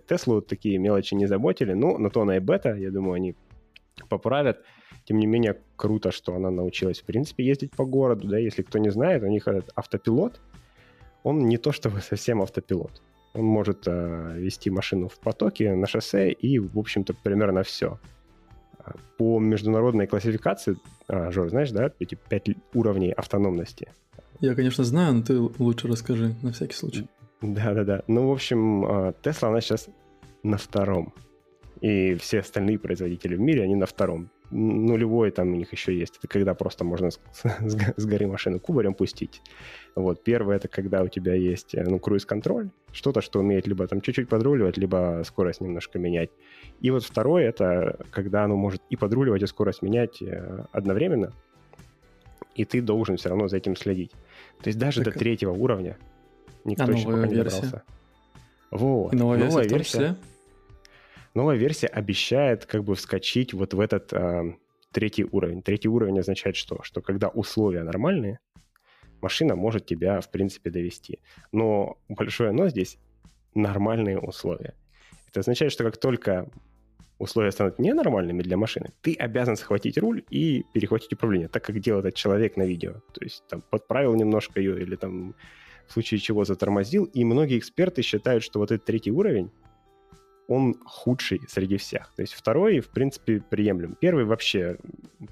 Теслу 0.07 0.41
такие 0.41 0.77
мелочи 0.77 1.15
не 1.15 1.27
заботили, 1.27 1.73
но 1.73 1.97
на 1.97 2.09
то 2.09 2.21
она 2.21 2.37
и 2.37 2.39
бета, 2.39 2.75
я 2.75 2.91
думаю, 2.91 3.13
они 3.13 3.35
поправят. 4.09 4.61
Тем 5.05 5.17
не 5.17 5.25
менее, 5.25 5.57
круто, 5.77 6.11
что 6.11 6.35
она 6.35 6.51
научилась, 6.51 7.01
в 7.01 7.05
принципе, 7.05 7.45
ездить 7.45 7.71
по 7.71 7.85
городу, 7.85 8.27
да, 8.27 8.37
если 8.37 8.61
кто 8.61 8.77
не 8.77 8.91
знает, 8.91 9.23
у 9.23 9.27
них 9.27 9.47
этот 9.47 9.71
автопилот— 9.75 10.39
он 11.23 11.39
не 11.39 11.57
то 11.57 11.71
чтобы 11.71 12.01
совсем 12.01 12.41
автопилот. 12.41 13.01
Он 13.33 13.45
может 13.45 13.83
э, 13.87 14.33
вести 14.37 14.69
машину 14.69 15.07
в 15.07 15.19
потоке 15.19 15.73
на 15.73 15.87
шоссе 15.87 16.31
и, 16.31 16.59
в 16.59 16.77
общем-то, 16.77 17.13
примерно 17.13 17.63
все. 17.63 17.99
А, 18.79 18.93
по 19.17 19.39
международной 19.39 20.07
классификации, 20.07 20.77
а, 21.07 21.31
Жор, 21.31 21.49
знаешь, 21.49 21.71
да, 21.71 21.91
эти 21.99 22.15
пять 22.15 22.49
уровней 22.73 23.11
автономности? 23.11 23.87
Я, 24.41 24.53
конечно, 24.55 24.83
знаю, 24.83 25.13
но 25.13 25.21
ты 25.23 25.39
лучше 25.39 25.87
расскажи, 25.87 26.35
на 26.41 26.51
всякий 26.51 26.75
случай. 26.75 27.07
Да-да-да. 27.41 28.03
Ну, 28.07 28.27
в 28.27 28.31
общем, 28.31 28.85
Tesla, 29.23 29.47
она 29.47 29.61
сейчас 29.61 29.87
на 30.43 30.57
втором. 30.57 31.13
И 31.79 32.15
все 32.15 32.39
остальные 32.39 32.79
производители 32.79 33.35
в 33.35 33.39
мире, 33.39 33.63
они 33.63 33.75
на 33.75 33.85
втором 33.85 34.29
нулевой 34.51 35.31
там 35.31 35.53
у 35.53 35.55
них 35.55 35.71
еще 35.71 35.97
есть. 35.97 36.17
Это 36.17 36.27
когда 36.27 36.53
просто 36.53 36.83
можно 36.83 37.09
с, 37.11 37.19
с, 37.43 37.77
с 37.97 38.05
горы 38.05 38.27
машину 38.27 38.59
кубарем 38.59 38.93
пустить. 38.93 39.41
Вот. 39.95 40.23
Первое, 40.23 40.57
это 40.57 40.67
когда 40.67 41.01
у 41.01 41.07
тебя 41.07 41.33
есть 41.33 41.75
э, 41.75 41.83
ну, 41.83 41.99
круиз-контроль, 41.99 42.69
что-то, 42.91 43.21
что 43.21 43.39
умеет 43.39 43.67
либо 43.67 43.87
там 43.87 44.01
чуть-чуть 44.01 44.29
подруливать, 44.29 44.77
либо 44.77 45.21
скорость 45.25 45.61
немножко 45.61 45.99
менять. 45.99 46.29
И 46.81 46.91
вот 46.91 47.03
второе, 47.03 47.47
это 47.49 47.97
когда 48.11 48.43
оно 48.43 48.55
может 48.55 48.81
и 48.89 48.95
подруливать, 48.95 49.41
и 49.41 49.47
скорость 49.47 49.81
менять 49.81 50.21
э, 50.21 50.65
одновременно, 50.71 51.31
и 52.55 52.65
ты 52.65 52.81
должен 52.81 53.17
все 53.17 53.29
равно 53.29 53.47
за 53.47 53.57
этим 53.57 53.75
следить. 53.75 54.11
То 54.61 54.67
есть 54.67 54.77
даже 54.77 55.03
так... 55.03 55.13
до 55.13 55.19
третьего 55.19 55.51
уровня 55.51 55.97
никто 56.65 56.85
а 56.85 56.91
еще 56.91 57.05
пока 57.05 57.27
не 57.27 57.35
версия? 57.35 57.61
добрался. 57.61 57.83
Вот. 58.71 59.13
И 59.13 59.15
новая, 59.17 59.37
новая 59.37 59.63
версия, 59.67 59.99
версия? 59.99 60.17
Новая 61.33 61.55
версия 61.55 61.87
обещает 61.87 62.65
как 62.65 62.83
бы 62.83 62.95
вскочить 62.95 63.53
вот 63.53 63.73
в 63.73 63.79
этот 63.79 64.13
э, 64.13 64.55
третий 64.91 65.25
уровень. 65.25 65.61
Третий 65.61 65.89
уровень 65.89 66.19
означает 66.19 66.55
что? 66.55 66.81
Что 66.83 67.01
когда 67.01 67.29
условия 67.29 67.83
нормальные, 67.83 68.39
машина 69.21 69.55
может 69.55 69.85
тебя, 69.85 70.21
в 70.21 70.29
принципе, 70.31 70.69
довести. 70.69 71.19
Но 71.51 71.97
большое 72.09 72.51
но 72.51 72.69
здесь 72.69 72.97
нормальные 73.53 74.19
условия. 74.19 74.75
Это 75.27 75.41
означает, 75.41 75.71
что 75.71 75.83
как 75.83 75.97
только 75.97 76.49
условия 77.19 77.51
станут 77.51 77.79
ненормальными 77.79 78.41
для 78.41 78.57
машины, 78.57 78.91
ты 79.01 79.13
обязан 79.13 79.55
схватить 79.55 79.97
руль 79.97 80.23
и 80.29 80.65
перехватить 80.73 81.13
управление, 81.13 81.47
так 81.47 81.63
как 81.63 81.79
делал 81.79 81.99
этот 81.99 82.15
человек 82.15 82.57
на 82.57 82.63
видео. 82.63 82.93
То 83.13 83.23
есть 83.23 83.43
там 83.47 83.61
подправил 83.61 84.15
немножко 84.15 84.59
ее 84.59 84.81
или 84.81 84.95
там 84.95 85.35
в 85.87 85.93
случае 85.93 86.19
чего 86.19 86.45
затормозил. 86.45 87.05
И 87.05 87.23
многие 87.23 87.57
эксперты 87.57 88.01
считают, 88.01 88.43
что 88.43 88.59
вот 88.59 88.71
этот 88.71 88.85
третий 88.85 89.11
уровень, 89.11 89.51
он 90.51 90.75
худший 90.85 91.41
среди 91.47 91.77
всех. 91.77 92.11
То 92.15 92.21
есть 92.21 92.33
второй, 92.33 92.79
в 92.79 92.89
принципе, 92.89 93.41
приемлем. 93.49 93.95
Первый 93.99 94.25
вообще 94.25 94.77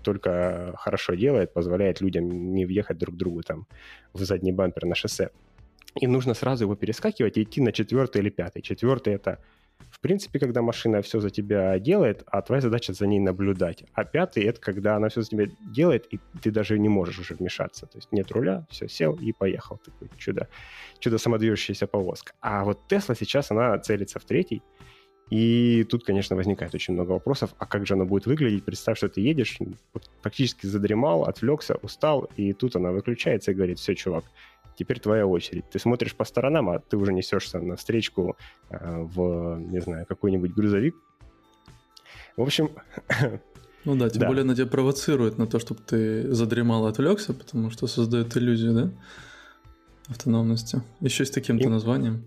только 0.02 0.74
хорошо 0.78 1.16
делает, 1.16 1.54
позволяет 1.54 2.02
людям 2.02 2.54
не 2.54 2.66
въехать 2.66 2.98
друг 2.98 3.16
другу 3.18 3.42
там 3.42 3.68
в 4.14 4.24
задний 4.24 4.54
бампер 4.54 4.86
на 4.86 4.96
шоссе. 4.96 5.30
И 5.96 6.08
нужно 6.08 6.34
сразу 6.34 6.64
его 6.64 6.76
перескакивать 6.76 7.38
и 7.38 7.44
идти 7.44 7.62
на 7.62 7.72
четвертый 7.72 8.22
или 8.22 8.30
пятый. 8.30 8.62
Четвертый— 8.62 9.14
это 9.16 9.40
в 9.92 10.02
принципе, 10.02 10.40
когда 10.40 10.62
машина 10.62 11.02
все 11.02 11.20
за 11.20 11.30
тебя 11.30 11.78
делает, 11.80 12.24
а 12.28 12.42
твоя 12.42 12.62
задача 12.62 12.94
за 12.94 13.08
ней 13.08 13.20
наблюдать. 13.20 13.84
А 13.94 14.04
пятый— 14.04 14.44
это 14.46 14.62
когда 14.62 14.96
она 14.96 15.10
все 15.10 15.22
за 15.22 15.30
тебя 15.30 15.46
делает, 15.62 16.06
и 16.14 16.20
ты 16.42 16.52
даже 16.52 16.78
не 16.78 16.90
можешь 16.90 17.20
уже 17.20 17.34
вмешаться. 17.34 17.86
То 17.88 17.98
есть 17.98 18.12
нет 18.12 18.32
руля, 18.32 18.66
все, 18.70 18.88
сел 18.88 19.16
и 19.16 19.32
поехал. 19.34 19.78
Такой 19.84 20.10
чудо, 20.18 20.48
чудо 21.00 21.18
самодвижущаяся 21.18 21.88
повозка. 21.88 22.34
А 22.40 22.64
вот 22.64 22.88
Тесла 22.88 23.16
сейчас, 23.16 23.52
она 23.52 23.78
целится 23.80 24.20
в 24.20 24.26
третий, 24.26 24.62
и 25.30 25.84
тут, 25.84 26.04
конечно, 26.04 26.36
возникает 26.36 26.74
очень 26.74 26.96
много 26.96 27.12
вопросов. 27.12 27.54
А 27.60 27.66
как 27.66 27.86
же 27.86 27.94
она 27.94 28.06
будет 28.06 28.26
выглядеть? 28.26 28.64
Представь, 28.64 28.98
что 28.98 29.10
ты 29.10 29.22
едешь, 29.22 29.60
практически 30.22 30.66
задремал, 30.66 31.24
отвлекся, 31.24 31.76
устал, 31.82 32.30
и 32.36 32.54
тут 32.54 32.76
она 32.76 32.92
выключается 32.92 33.52
и 33.52 33.54
говорит, 33.54 33.78
все, 33.78 33.96
чувак, 33.96 34.24
теперь 34.76 35.00
твоя 35.00 35.28
очередь. 35.28 35.70
Ты 35.70 35.78
смотришь 35.78 36.16
по 36.16 36.26
сторонам, 36.26 36.70
а 36.70 36.80
ты 36.80 36.98
уже 36.98 37.14
несешься 37.14 37.60
на 37.60 37.76
встречку 37.76 38.38
э, 38.70 39.02
в, 39.04 39.60
не 39.60 39.82
знаю, 39.82 40.06
какой-нибудь 40.08 40.54
грузовик. 40.54 40.96
В 42.38 42.42
общем... 42.42 42.70
Ну 43.86 43.96
да, 43.96 44.10
тем 44.10 44.20
да. 44.20 44.28
более 44.28 44.42
она 44.42 44.56
тебя 44.56 44.66
провоцирует 44.68 45.38
на 45.38 45.48
то, 45.48 45.58
чтобы 45.58 45.80
ты 45.80 46.34
задремал 46.34 46.86
и 46.86 46.90
отвлекся, 46.90 47.34
потому 47.34 47.72
что 47.72 47.88
создает 47.88 48.36
иллюзию, 48.36 48.74
да, 48.74 48.92
автономности. 50.10 50.84
Еще 51.00 51.24
с 51.24 51.32
таким-то 51.32 51.64
и... 51.64 51.68
названием. 51.70 52.26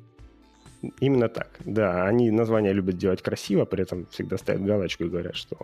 Именно 1.00 1.28
так, 1.28 1.58
да. 1.64 2.06
Они 2.06 2.30
названия 2.30 2.72
любят 2.72 2.96
делать 2.96 3.22
красиво, 3.22 3.64
при 3.64 3.82
этом 3.82 4.06
всегда 4.06 4.36
ставят 4.36 4.64
галочку 4.64 5.04
и 5.04 5.08
говорят, 5.08 5.36
что 5.36 5.56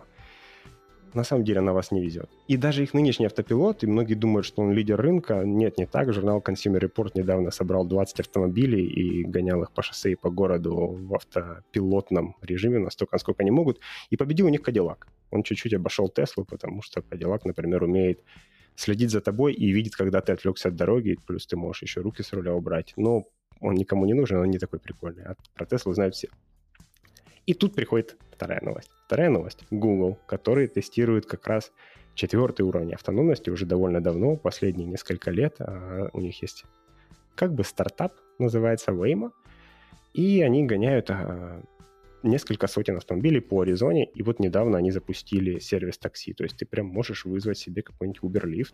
на 1.13 1.23
самом 1.23 1.43
деле 1.43 1.61
на 1.61 1.73
вас 1.73 1.91
не 1.91 2.01
везет. 2.01 2.29
И 2.47 2.57
даже 2.57 2.83
их 2.83 2.93
нынешний 2.93 3.25
автопилот, 3.25 3.83
и 3.83 3.87
многие 3.87 4.13
думают, 4.13 4.45
что 4.45 4.61
он 4.61 4.71
лидер 4.71 4.99
рынка, 4.99 5.43
нет, 5.43 5.77
не 5.77 5.85
так. 5.85 6.13
Журнал 6.13 6.39
Consumer 6.39 6.79
Report 6.79 7.11
недавно 7.15 7.51
собрал 7.51 7.85
20 7.85 8.19
автомобилей 8.19 8.85
и 8.85 9.23
гонял 9.23 9.63
их 9.63 9.71
по 9.71 9.81
шоссе 9.81 10.11
и 10.11 10.15
по 10.15 10.29
городу 10.29 10.75
в 10.75 11.13
автопилотном 11.15 12.35
режиме 12.41 12.79
настолько, 12.79 13.15
насколько 13.15 13.41
они 13.41 13.51
могут. 13.51 13.79
И 14.09 14.17
победил 14.17 14.45
у 14.45 14.49
них 14.49 14.61
Кадиллак. 14.61 15.07
Он 15.31 15.43
чуть-чуть 15.43 15.73
обошел 15.73 16.09
Теслу, 16.09 16.45
потому 16.45 16.81
что 16.81 17.01
Кадиллак, 17.01 17.45
например, 17.45 17.83
умеет 17.83 18.21
следить 18.75 19.11
за 19.11 19.21
тобой 19.21 19.53
и 19.53 19.71
видит, 19.71 19.95
когда 19.95 20.21
ты 20.21 20.31
отвлекся 20.31 20.69
от 20.69 20.75
дороги, 20.75 21.17
плюс 21.27 21.45
ты 21.45 21.57
можешь 21.57 21.83
еще 21.83 22.01
руки 22.01 22.23
с 22.23 22.31
руля 22.33 22.53
убрать. 22.53 22.93
Но 22.95 23.25
он 23.59 23.75
никому 23.75 24.05
не 24.05 24.13
нужен, 24.13 24.37
он 24.37 24.49
не 24.49 24.59
такой 24.59 24.79
прикольный. 24.79 25.23
А 25.23 25.35
про 25.55 25.65
Теслу 25.65 25.93
знают 25.93 26.15
все. 26.15 26.29
И 27.45 27.53
тут 27.53 27.75
приходит 27.75 28.17
вторая 28.31 28.61
новость. 28.61 28.91
Вторая 29.05 29.29
новость. 29.29 29.63
Google, 29.71 30.17
который 30.27 30.67
тестирует 30.67 31.25
как 31.25 31.47
раз 31.47 31.71
четвертый 32.13 32.61
уровень 32.61 32.93
автономности 32.93 33.49
уже 33.49 33.65
довольно 33.65 34.01
давно, 34.01 34.35
последние 34.35 34.87
несколько 34.87 35.31
лет. 35.31 35.55
А, 35.59 36.09
у 36.13 36.19
них 36.19 36.41
есть 36.41 36.65
как 37.35 37.53
бы 37.53 37.63
стартап, 37.63 38.13
называется 38.37 38.91
Waymo, 38.91 39.31
и 40.13 40.41
они 40.41 40.65
гоняют 40.65 41.09
а, 41.09 41.61
несколько 42.23 42.67
сотен 42.67 42.97
автомобилей 42.97 43.39
по 43.39 43.61
Аризоне, 43.61 44.05
и 44.05 44.21
вот 44.23 44.39
недавно 44.39 44.77
они 44.77 44.91
запустили 44.91 45.59
сервис 45.59 45.97
такси, 45.97 46.33
то 46.33 46.43
есть 46.43 46.57
ты 46.57 46.65
прям 46.65 46.87
можешь 46.87 47.25
вызвать 47.25 47.57
себе 47.57 47.81
какой-нибудь 47.81 48.21
Uber 48.21 48.43
Lyft, 48.43 48.73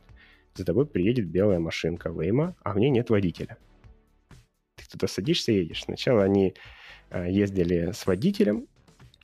за 0.56 0.66
тобой 0.66 0.86
приедет 0.86 1.28
белая 1.28 1.60
машинка 1.60 2.10
Waymo, 2.10 2.54
а 2.64 2.74
в 2.74 2.80
ней 2.80 2.90
нет 2.90 3.10
водителя. 3.10 3.58
Ты 4.86 4.98
туда 4.98 5.08
садишься 5.08 5.52
и 5.52 5.58
едешь. 5.58 5.84
Сначала 5.84 6.24
они 6.24 6.54
а, 7.10 7.28
ездили 7.28 7.92
с 7.92 8.06
водителем, 8.06 8.68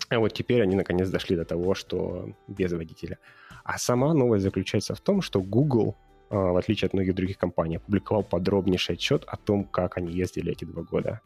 а 0.10 0.20
вот 0.20 0.34
теперь 0.34 0.62
они 0.62 0.75
наконец 0.75 1.10
дошли 1.10 1.36
до 1.36 1.46
того, 1.46 1.75
что 1.75 2.30
без 2.48 2.72
водителя. 2.72 3.20
А 3.63 3.77
сама 3.77 4.13
новость 4.13 4.44
заключается 4.44 4.96
в 4.96 5.01
том, 5.01 5.22
что 5.22 5.41
Google, 5.41 5.96
а, 6.30 6.51
в 6.53 6.58
отличие 6.58 6.88
от 6.88 6.94
многих 6.94 7.15
других 7.15 7.38
компаний, 7.38 7.77
опубликовал 7.77 8.24
подробнейший 8.24 8.96
отчет 8.96 9.24
о 9.27 9.38
том, 9.38 9.63
как 9.63 9.98
они 9.98 10.12
ездили 10.12 10.51
эти 10.51 10.65
два 10.65 10.84
года. 10.84 11.22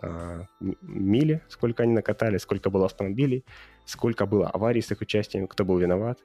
А, 0.00 0.46
мили, 0.60 1.42
сколько 1.48 1.84
они 1.84 1.92
накатали, 1.92 2.38
сколько 2.38 2.70
было 2.70 2.86
автомобилей, 2.86 3.44
сколько 3.84 4.26
было 4.26 4.48
аварий 4.48 4.82
с 4.82 4.90
их 4.90 5.00
участием, 5.00 5.46
кто 5.46 5.64
был 5.64 5.78
виноват, 5.78 6.18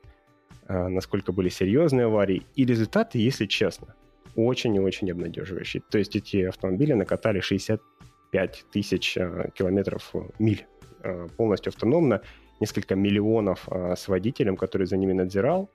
насколько 0.68 1.32
были 1.32 1.50
серьезные 1.50 2.06
аварии. 2.06 2.46
И 2.56 2.66
результаты, 2.66 3.20
если 3.20 3.46
честно, 3.46 3.96
очень 4.36 4.76
и 4.76 4.80
очень 4.80 5.12
обнадеживающие. 5.12 5.84
То 5.90 5.98
есть 5.98 6.16
эти 6.16 6.44
автомобили 6.44 6.94
накатали 6.94 7.40
65 7.40 8.66
тысяч 8.72 9.14
километров 9.56 10.14
миль 10.40 10.66
Э, 11.04 11.28
полностью 11.38 11.72
автономно, 11.72 12.22
несколько 12.60 12.96
миллионов 12.96 13.68
э, 13.72 13.96
с 13.96 14.08
водителем, 14.08 14.56
который 14.56 14.86
за 14.86 14.98
ними 14.98 15.14
надзирал. 15.14 15.70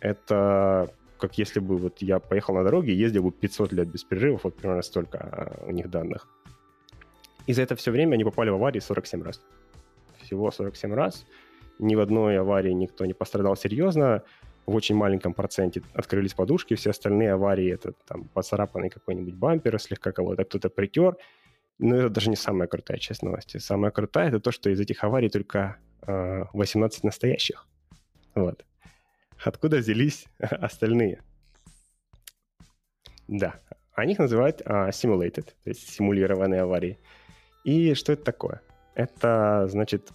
Это 0.00 0.88
как 1.18 1.38
если 1.38 1.60
бы 1.60 1.76
вот 1.76 2.02
я 2.02 2.18
поехал 2.20 2.54
на 2.54 2.62
дороге 2.62 2.92
и 2.92 2.96
ездил 2.96 3.24
бы 3.24 3.32
500 3.32 3.72
лет 3.72 3.88
без 3.88 4.04
перерывов, 4.04 4.44
вот 4.44 4.56
примерно 4.56 4.82
столько 4.82 5.18
э, 5.18 5.68
у 5.68 5.72
них 5.72 5.90
данных. 5.90 6.28
И 7.46 7.52
за 7.54 7.62
это 7.62 7.74
все 7.74 7.90
время 7.90 8.14
они 8.14 8.24
попали 8.24 8.50
в 8.50 8.54
аварии 8.54 8.80
47 8.80 9.22
раз. 9.22 9.40
Всего 10.22 10.50
47 10.50 10.94
раз. 10.94 11.26
Ни 11.78 11.96
в 11.96 12.00
одной 12.00 12.38
аварии 12.38 12.72
никто 12.72 13.04
не 13.04 13.14
пострадал 13.14 13.56
серьезно. 13.56 14.22
В 14.66 14.74
очень 14.74 14.96
маленьком 14.96 15.32
проценте 15.32 15.82
открылись 15.94 16.34
подушки. 16.34 16.74
Все 16.74 16.90
остальные 16.90 17.32
аварии 17.32 17.72
это 17.72 17.92
там 18.06 18.24
поцарапанный 18.28 18.90
какой-нибудь 18.90 19.34
бампер, 19.34 19.78
слегка 19.80 20.12
кого-то 20.12 20.44
кто-то 20.44 20.68
притер. 20.68 21.16
Но 21.78 21.96
это 21.96 22.10
даже 22.10 22.30
не 22.30 22.36
самая 22.36 22.66
крутая 22.66 22.98
часть 22.98 23.22
новости. 23.22 23.58
Самая 23.58 23.92
крутая 23.92 24.28
это 24.28 24.40
то, 24.40 24.50
что 24.50 24.70
из 24.70 24.80
этих 24.80 25.04
аварий 25.04 25.28
только 25.28 25.76
э, 26.06 26.44
18 26.52 27.04
настоящих. 27.04 27.66
Вот. 28.34 28.64
Откуда 29.44 29.76
взялись 29.76 30.26
остальные? 30.38 31.22
Да, 33.28 33.60
они 33.94 34.12
их 34.12 34.18
называют 34.18 34.60
uh, 34.60 34.90
simulated, 34.90 35.46
то 35.64 35.70
есть 35.70 35.88
симулированные 35.88 36.62
аварии. 36.62 36.98
И 37.64 37.94
что 37.94 38.12
это 38.12 38.24
такое? 38.24 38.62
Это, 38.94 39.66
значит, 39.68 40.10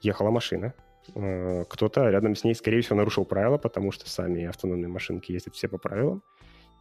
ехала 0.00 0.30
машина, 0.30 0.74
кто-то 1.08 2.08
рядом 2.10 2.36
с 2.36 2.44
ней, 2.44 2.54
скорее 2.54 2.82
всего, 2.82 2.96
нарушил 2.96 3.24
правила, 3.24 3.58
потому 3.58 3.92
что 3.92 4.08
сами 4.08 4.44
автономные 4.44 4.88
машинки 4.88 5.32
ездят 5.32 5.54
все 5.54 5.68
по 5.68 5.78
правилам. 5.78 6.22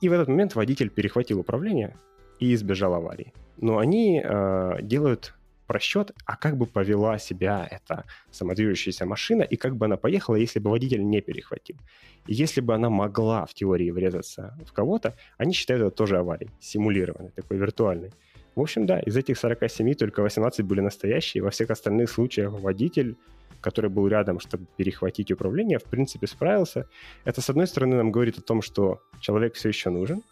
И 0.01 0.09
в 0.09 0.13
этот 0.13 0.27
момент 0.27 0.55
водитель 0.55 0.89
перехватил 0.89 1.39
управление 1.39 1.95
и 2.39 2.53
избежал 2.53 2.93
аварии. 2.93 3.33
Но 3.57 3.77
они 3.77 4.21
э, 4.23 4.77
делают 4.81 5.33
просчет, 5.69 6.11
а 6.25 6.35
как 6.35 6.57
бы 6.57 6.65
повела 6.65 7.19
себя 7.19 7.67
эта 7.69 8.05
самодвижущаяся 8.31 9.05
машина, 9.05 9.43
и 9.43 9.55
как 9.55 9.75
бы 9.75 9.85
она 9.85 9.97
поехала, 9.97 10.35
если 10.35 10.59
бы 10.59 10.71
водитель 10.71 11.07
не 11.07 11.21
перехватил. 11.21 11.77
И 12.25 12.33
если 12.33 12.61
бы 12.61 12.73
она 12.73 12.89
могла 12.89 13.45
в 13.45 13.53
теории 13.53 13.91
врезаться 13.91 14.57
в 14.65 14.73
кого-то, 14.73 15.15
они 15.37 15.53
считают 15.53 15.83
это 15.83 15.91
тоже 15.91 16.17
аварией, 16.17 16.49
симулированной, 16.59 17.29
такой 17.35 17.57
виртуальной. 17.57 18.11
В 18.55 18.61
общем, 18.61 18.87
да, 18.87 18.99
из 18.99 19.15
этих 19.15 19.37
47 19.37 19.93
только 19.93 20.23
18 20.23 20.65
были 20.65 20.81
настоящие, 20.81 21.43
во 21.43 21.51
всех 21.51 21.69
остальных 21.69 22.09
случаях 22.09 22.51
водитель 22.51 23.15
который 23.61 23.89
был 23.89 24.07
рядом, 24.07 24.39
чтобы 24.39 24.65
перехватить 24.77 25.31
управление, 25.31 25.79
в 25.79 25.83
принципе, 25.83 26.27
справился. 26.27 26.87
Это, 27.25 27.41
с 27.41 27.49
одной 27.49 27.67
стороны, 27.67 27.95
нам 27.95 28.11
говорит 28.11 28.37
о 28.37 28.41
том, 28.41 28.61
что 28.61 29.01
человек 29.19 29.55
все 29.55 29.69
еще 29.69 29.89
нужен, 29.89 30.23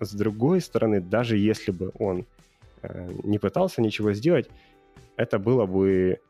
с 0.00 0.12
другой 0.12 0.60
стороны, 0.60 1.00
даже 1.00 1.36
если 1.36 1.72
бы 1.72 1.90
он 1.98 2.26
э, 2.82 3.10
не 3.24 3.38
пытался 3.38 3.80
ничего 3.80 4.12
сделать, 4.12 4.48
это 5.16 5.38
было 5.38 5.66
бы 5.66 6.20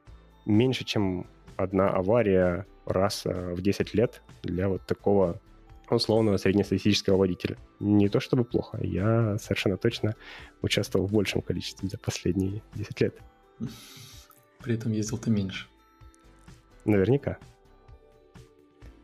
меньше, 0.44 0.84
чем 0.84 1.26
одна 1.56 1.90
авария 1.90 2.66
раз 2.84 3.26
э, 3.26 3.54
в 3.54 3.60
10 3.60 3.94
лет 3.94 4.22
для 4.42 4.68
вот 4.68 4.86
такого 4.86 5.40
условного 5.90 6.36
среднестатистического 6.36 7.16
водителя. 7.16 7.56
Не 7.80 8.08
то 8.08 8.20
чтобы 8.20 8.44
плохо, 8.44 8.78
я 8.82 9.38
совершенно 9.38 9.76
точно 9.76 10.14
участвовал 10.62 11.06
в 11.06 11.12
большем 11.12 11.42
количестве 11.42 11.88
за 11.88 11.98
последние 11.98 12.62
10 12.74 13.00
лет. 13.00 13.14
При 14.62 14.74
этом 14.74 14.92
ездил 14.92 15.18
ты 15.18 15.30
меньше. 15.30 15.66
Наверняка. 16.86 17.38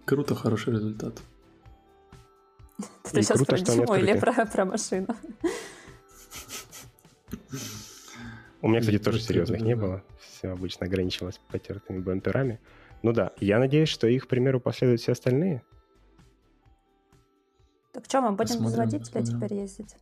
Круто, 0.05 0.35
хороший 0.35 0.73
результат. 0.73 1.21
Ты 3.03 3.23
сейчас 3.23 3.39
круто, 3.39 3.57
про 3.57 3.59
Диму 3.59 3.95
или 3.97 4.19
про, 4.19 4.47
про 4.47 4.65
машину? 4.65 5.09
У 8.61 8.69
меня, 8.69 8.81
кстати, 8.81 8.99
тоже 8.99 9.21
серьезных 9.21 9.61
не 9.61 9.75
было. 9.75 10.03
Все 10.21 10.49
обычно 10.51 10.87
ограничивалось 10.87 11.41
потертыми 11.51 11.99
бамперами. 11.99 12.61
Ну 13.03 13.13
да, 13.13 13.33
я 13.39 13.59
надеюсь, 13.59 13.89
что 13.89 14.07
их, 14.07 14.25
к 14.25 14.29
примеру, 14.29 14.61
последуют 14.61 15.01
все 15.01 15.13
остальные. 15.13 15.63
Так 17.93 18.05
что, 18.05 18.21
мы 18.21 18.33
будем 18.33 18.65
без 18.65 18.77
водителя 18.77 19.23
теперь 19.23 19.55
ездить? 19.55 19.97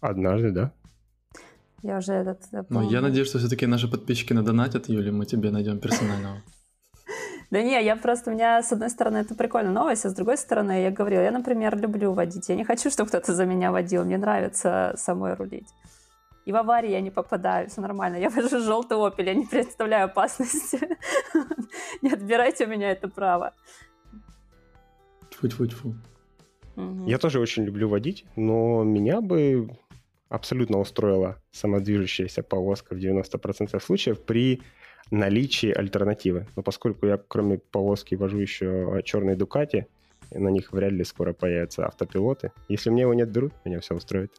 Однажды, 0.00 0.50
да. 0.50 0.72
Я 1.82 1.98
уже 1.98 2.12
этот... 2.12 2.40
Ну, 2.70 2.90
я 2.90 3.00
надеюсь, 3.00 3.28
что 3.28 3.38
все-таки 3.38 3.66
наши 3.66 3.88
подписчики 3.88 4.32
надонатят, 4.32 4.88
Юля, 4.88 5.12
мы 5.12 5.26
тебе 5.26 5.50
найдем 5.50 5.78
персонального. 5.78 6.42
Да 7.50 7.62
не, 7.62 7.84
я 7.84 7.96
просто, 7.96 8.30
у 8.30 8.32
меня, 8.32 8.62
с 8.62 8.72
одной 8.72 8.88
стороны, 8.88 9.18
это 9.18 9.34
прикольная 9.34 9.72
новость, 9.72 10.06
а 10.06 10.08
с 10.08 10.14
другой 10.14 10.38
стороны, 10.38 10.84
я 10.84 10.90
говорила, 10.90 11.20
я, 11.20 11.30
например, 11.30 11.78
люблю 11.78 12.14
водить. 12.14 12.48
Я 12.48 12.56
не 12.56 12.64
хочу, 12.64 12.88
чтобы 12.90 13.08
кто-то 13.08 13.34
за 13.34 13.44
меня 13.44 13.70
водил. 13.70 14.06
Мне 14.06 14.16
нравится 14.16 14.94
самой 14.96 15.34
рулить. 15.34 15.68
И 16.46 16.52
в 16.52 16.56
аварии 16.56 16.90
я 16.90 17.02
не 17.02 17.10
попадаю, 17.10 17.68
все 17.68 17.82
нормально. 17.82 18.16
Я 18.16 18.30
вожу 18.30 18.58
желтый 18.58 18.96
опель, 18.96 19.28
я 19.28 19.34
не 19.34 19.44
представляю 19.44 20.06
опасности. 20.06 20.80
Не 22.02 22.12
отбирайте 22.12 22.64
у 22.64 22.68
меня 22.68 22.90
это 22.90 23.08
право. 23.08 23.52
Тьфу-тьфу-тьфу. 25.30 25.94
Я 27.06 27.18
тоже 27.18 27.38
очень 27.38 27.64
люблю 27.64 27.88
водить, 27.88 28.24
но 28.34 28.82
меня 28.82 29.20
бы 29.20 29.68
абсолютно 30.32 30.78
устроила 30.78 31.36
самодвижущаяся 31.50 32.42
повозка 32.42 32.94
в 32.94 32.98
90% 32.98 33.78
случаев 33.80 34.24
при 34.24 34.62
наличии 35.10 35.70
альтернативы. 35.70 36.46
Но 36.56 36.62
поскольку 36.62 37.06
я 37.06 37.18
кроме 37.18 37.58
повозки 37.58 38.14
вожу 38.14 38.38
еще 38.38 39.02
черные 39.04 39.36
Дукати, 39.36 39.86
на 40.30 40.48
них 40.48 40.72
вряд 40.72 40.92
ли 40.92 41.04
скоро 41.04 41.34
появятся 41.34 41.86
автопилоты. 41.86 42.50
Если 42.68 42.88
мне 42.88 43.02
его 43.02 43.12
не 43.12 43.22
отберут, 43.22 43.52
меня 43.66 43.80
все 43.80 43.94
устроит. 43.94 44.32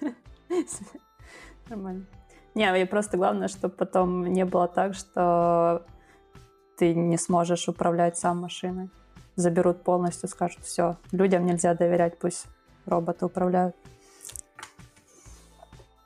Нормально. 1.68 2.06
Не, 2.54 2.82
и 2.82 2.84
просто 2.86 3.18
главное, 3.18 3.48
чтобы 3.48 3.74
потом 3.74 4.24
не 4.24 4.46
было 4.46 4.68
так, 4.68 4.94
что 4.94 5.84
ты 6.78 6.94
не 6.94 7.18
сможешь 7.18 7.68
управлять 7.68 8.16
сам 8.16 8.38
машиной. 8.38 8.88
Заберут 9.36 9.84
полностью, 9.84 10.30
скажут, 10.30 10.64
все, 10.64 10.96
людям 11.12 11.44
нельзя 11.44 11.74
доверять, 11.74 12.18
пусть 12.18 12.46
роботы 12.86 13.26
управляют. 13.26 13.76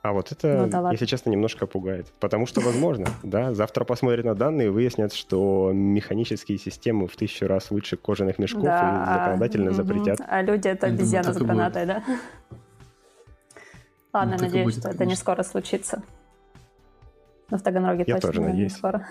А 0.05 0.13
вот 0.13 0.31
это, 0.31 0.67
ну, 0.67 0.69
да 0.69 0.91
если 0.91 1.07
честно, 1.07 1.31
немножко 1.31 1.65
пугает. 1.65 2.13
Потому 2.19 2.45
что, 2.45 2.61
возможно, 2.61 3.07
да, 3.23 3.55
завтра 3.55 3.85
посмотрят 3.85 4.23
на 4.23 4.35
данные 4.35 4.67
и 4.67 4.69
выяснят, 4.69 5.11
что 5.11 5.71
механические 5.73 6.59
системы 6.59 7.07
в 7.07 7.15
тысячу 7.15 7.47
раз 7.47 7.71
лучше 7.71 7.97
кожаных 7.97 8.37
мешков 8.37 8.65
да. 8.65 9.03
и 9.03 9.19
законодательно 9.19 9.71
угу. 9.71 9.77
запретят. 9.77 10.19
А 10.27 10.43
люди 10.43 10.67
это 10.67 10.85
обезьяна 10.85 11.33
с 11.33 11.37
гранатой, 11.37 11.87
да? 11.87 12.03
Ладно, 14.13 14.35
ну, 14.37 14.43
надеюсь, 14.43 14.65
будет, 14.65 14.73
что 14.75 14.81
конечно. 14.83 15.03
это 15.03 15.09
не 15.09 15.15
скоро 15.15 15.41
случится. 15.41 16.03
Но 17.49 17.57
в 17.57 17.63
Таганроге 17.63 18.03
Я 18.05 18.15
точно 18.15 18.29
тоже 18.29 18.41
не 18.41 18.47
надеюсь. 18.47 18.75
скоро. 18.75 19.07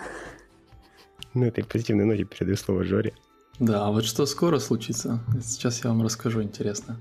Ну, 1.34 1.44
этой 1.44 1.64
позитивной 1.64 2.04
ноте 2.04 2.22
передаю 2.22 2.56
слово 2.56 2.84
Жоре. 2.84 3.14
Да, 3.60 3.86
а 3.86 3.92
вот 3.92 4.04
что 4.04 4.26
скоро 4.26 4.58
случится, 4.58 5.20
сейчас 5.40 5.84
я 5.84 5.90
вам 5.90 6.02
расскажу 6.02 6.42
интересно. 6.42 6.98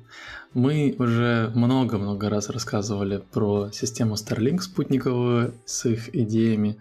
Мы 0.54 0.96
уже 1.00 1.52
много-много 1.56 2.30
раз 2.30 2.50
рассказывали 2.50 3.18
про 3.18 3.72
систему 3.72 4.14
Starlink 4.14 4.62
спутниковую 4.62 5.56
с 5.66 5.86
их 5.88 6.16
идеями 6.16 6.78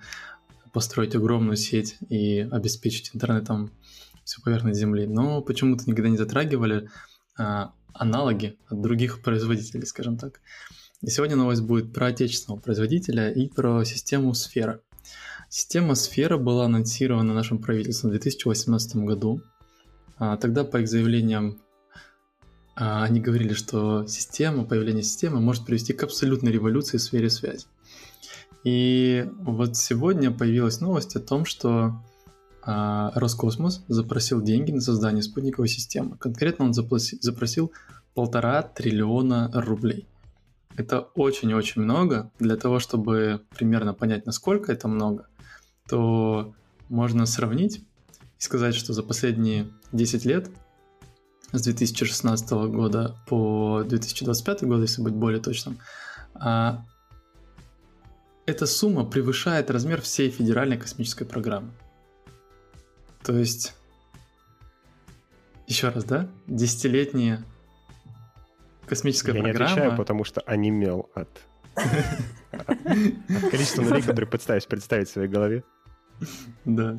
построить 0.72 1.14
огромную 1.14 1.56
сеть 1.56 1.96
и 2.10 2.46
обеспечить 2.50 3.10
интернетом 3.14 3.70
всю 4.24 4.42
поверхность 4.42 4.78
Земли, 4.78 5.06
но 5.06 5.40
почему-то 5.40 5.88
никогда 5.88 6.10
не 6.10 6.18
затрагивали 6.18 6.88
а, 7.38 7.72
аналоги 7.94 8.58
от 8.68 8.80
других 8.80 9.22
производителей, 9.22 9.86
скажем 9.86 10.18
так. 10.18 10.40
И 11.00 11.08
сегодня 11.08 11.36
новость 11.36 11.62
будет 11.62 11.92
про 11.92 12.06
отечественного 12.06 12.60
производителя 12.60 13.30
и 13.32 13.48
про 13.48 13.84
систему 13.84 14.34
Сфера. 14.34 14.80
Система 15.48 15.94
Сфера 15.94 16.38
была 16.38 16.66
анонсирована 16.66 17.34
нашим 17.34 17.58
правительством 17.58 18.10
в 18.10 18.12
2018 18.12 18.96
году. 18.96 19.42
А, 20.22 20.36
тогда 20.36 20.62
по 20.62 20.76
их 20.76 20.88
заявлениям 20.88 21.58
а, 22.76 23.02
они 23.02 23.18
говорили, 23.18 23.54
что 23.54 24.06
система, 24.06 24.64
появление 24.64 25.02
системы 25.02 25.40
может 25.40 25.66
привести 25.66 25.94
к 25.94 26.04
абсолютной 26.04 26.52
революции 26.52 26.98
в 26.98 27.02
сфере 27.02 27.28
связи. 27.28 27.66
И 28.62 29.28
вот 29.40 29.76
сегодня 29.76 30.30
появилась 30.30 30.80
новость 30.80 31.16
о 31.16 31.20
том, 31.20 31.44
что 31.44 32.00
а, 32.62 33.10
Роскосмос 33.16 33.84
запросил 33.88 34.40
деньги 34.40 34.70
на 34.70 34.80
создание 34.80 35.24
спутниковой 35.24 35.66
системы. 35.66 36.16
Конкретно 36.18 36.66
он 36.66 36.72
запросил 36.72 37.72
полтора 38.14 38.62
триллиона 38.62 39.50
рублей. 39.52 40.06
Это 40.76 41.00
очень-очень 41.00 41.82
много. 41.82 42.30
Для 42.38 42.56
того, 42.56 42.78
чтобы 42.78 43.42
примерно 43.56 43.92
понять, 43.92 44.24
насколько 44.24 44.70
это 44.70 44.86
много, 44.86 45.26
то 45.88 46.54
можно 46.88 47.26
сравнить 47.26 47.78
и 48.38 48.42
сказать, 48.42 48.76
что 48.76 48.92
за 48.92 49.02
последние 49.02 49.66
10 49.92 50.24
лет, 50.24 50.50
с 51.52 51.62
2016 51.62 52.50
года 52.50 53.16
по 53.26 53.82
2025 53.86 54.64
год, 54.64 54.80
если 54.80 55.02
быть 55.02 55.14
более 55.14 55.40
точным, 55.40 55.78
а, 56.34 56.84
эта 58.46 58.66
сумма 58.66 59.04
превышает 59.04 59.70
размер 59.70 60.00
всей 60.00 60.30
федеральной 60.30 60.78
космической 60.78 61.24
программы. 61.24 61.70
То 63.22 63.36
есть, 63.36 63.74
еще 65.66 65.90
раз, 65.90 66.04
да, 66.04 66.28
десятилетняя 66.46 67.44
космическая 68.86 69.32
Я 69.32 69.42
программа... 69.42 69.70
Я 69.70 69.74
не 69.74 69.80
отвечаю, 69.80 69.96
потому 69.96 70.24
что 70.24 70.40
онемел 70.42 71.10
от, 71.14 71.28
от 71.74 72.78
количества 73.50 73.82
нулей, 73.82 74.02
которые 74.02 74.28
пытаюсь 74.28 74.66
представить 74.66 75.08
в 75.08 75.12
своей 75.12 75.28
голове. 75.28 75.64
Да. 76.64 76.96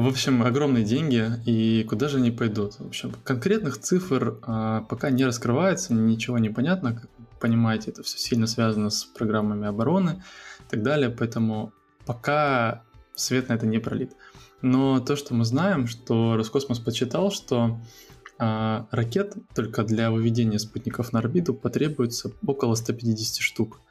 В 0.00 0.06
общем, 0.06 0.42
огромные 0.42 0.82
деньги, 0.82 1.30
и 1.44 1.84
куда 1.84 2.08
же 2.08 2.16
они 2.16 2.30
пойдут? 2.30 2.76
В 2.78 2.86
общем, 2.86 3.12
конкретных 3.22 3.76
цифр 3.76 4.38
а, 4.42 4.80
пока 4.88 5.10
не 5.10 5.26
раскрывается, 5.26 5.92
ничего 5.92 6.38
не 6.38 6.48
понятно. 6.48 6.94
Как 6.94 7.10
понимаете, 7.38 7.90
это 7.90 8.02
все 8.02 8.16
сильно 8.16 8.46
связано 8.46 8.88
с 8.88 9.04
программами 9.04 9.66
обороны 9.66 10.22
и 10.60 10.70
так 10.70 10.82
далее, 10.82 11.10
поэтому 11.10 11.74
пока 12.06 12.82
свет 13.14 13.50
на 13.50 13.52
это 13.52 13.66
не 13.66 13.78
пролит. 13.78 14.12
Но 14.62 15.00
то, 15.00 15.16
что 15.16 15.34
мы 15.34 15.44
знаем, 15.44 15.86
что 15.86 16.34
Роскосмос 16.34 16.78
подсчитал, 16.78 17.30
что 17.30 17.78
а, 18.38 18.86
ракет 18.90 19.34
только 19.54 19.84
для 19.84 20.10
выведения 20.10 20.58
спутников 20.58 21.12
на 21.12 21.18
орбиту 21.18 21.52
потребуется 21.52 22.32
около 22.46 22.74
150 22.74 23.42
штук. 23.42 23.82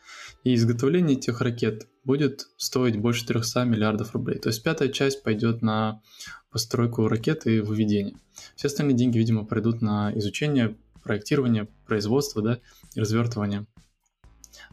И 0.43 0.55
изготовление 0.55 1.17
этих 1.17 1.41
ракет 1.41 1.87
будет 2.03 2.47
стоить 2.57 2.97
больше 2.97 3.25
300 3.25 3.65
миллиардов 3.65 4.13
рублей. 4.13 4.39
То 4.39 4.49
есть 4.49 4.63
пятая 4.63 4.89
часть 4.89 5.23
пойдет 5.23 5.61
на 5.61 6.01
постройку 6.49 7.07
ракеты 7.07 7.57
и 7.57 7.59
выведение. 7.59 8.15
Все 8.55 8.67
остальные 8.67 8.95
деньги, 8.95 9.17
видимо, 9.17 9.45
пройдут 9.45 9.81
на 9.81 10.11
изучение, 10.17 10.75
проектирование, 11.03 11.67
производство 11.85 12.41
да, 12.41 12.59
и 12.95 12.99
развертывание 12.99 13.65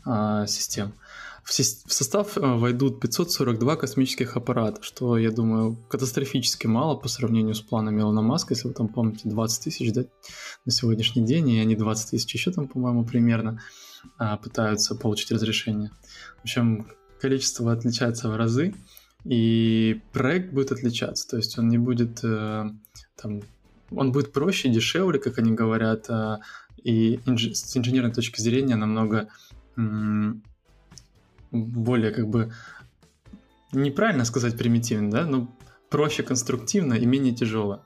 а, 0.05 0.47
систем. 0.47 0.95
В, 1.47 1.53
состав 1.53 2.37
э, 2.37 2.41
войдут 2.41 2.99
542 2.99 3.77
космических 3.77 4.37
аппарата, 4.37 4.83
что, 4.83 5.17
я 5.17 5.31
думаю, 5.31 5.77
катастрофически 5.89 6.67
мало 6.67 6.97
по 6.97 7.07
сравнению 7.07 7.55
с 7.55 7.61
планами 7.61 8.01
Илона 8.01 8.21
Маска, 8.21 8.55
если 8.55 8.67
вы 8.67 8.75
там 8.75 8.89
помните, 8.89 9.29
20 9.29 9.63
тысяч 9.63 9.93
да, 9.93 10.07
на 10.65 10.73
сегодняшний 10.73 11.25
день, 11.25 11.49
и 11.51 11.61
они 11.61 11.77
20 11.77 12.11
тысяч 12.11 12.35
еще 12.35 12.51
там, 12.51 12.67
по-моему, 12.67 13.05
примерно 13.05 13.63
а, 14.19 14.37
пытаются 14.39 14.97
получить 14.97 15.31
разрешение. 15.31 15.93
В 16.39 16.43
общем, 16.43 16.89
количество 17.21 17.73
отличается 17.73 18.29
в 18.29 18.35
разы, 18.35 18.75
и 19.25 20.03
проект 20.13 20.53
будет 20.53 20.73
отличаться, 20.73 21.29
то 21.29 21.37
есть 21.37 21.57
он 21.61 21.69
не 21.69 21.79
будет 21.79 22.25
э, 22.25 22.71
там, 23.15 23.43
он 23.93 24.11
будет 24.11 24.33
проще, 24.33 24.69
дешевле, 24.69 25.21
как 25.21 25.39
они 25.39 25.53
говорят, 25.53 26.07
э, 26.09 26.39
и 26.83 27.21
инж... 27.25 27.55
с 27.55 27.77
инженерной 27.77 28.13
точки 28.13 28.41
зрения 28.41 28.75
намного 28.75 29.29
более 31.65 32.13
как 32.13 32.29
бы 32.29 32.53
неправильно 33.73 34.25
сказать 34.25 34.57
примитивно, 34.57 35.11
да, 35.11 35.27
но 35.27 35.57
проще 35.91 36.23
конструктивно 36.23 36.95
и 36.95 37.07
менее 37.07 37.35
тяжело. 37.35 37.83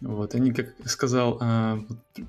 Вот, 0.00 0.34
они, 0.34 0.52
как 0.52 0.74
сказал, 0.84 1.38
э, 1.40 1.78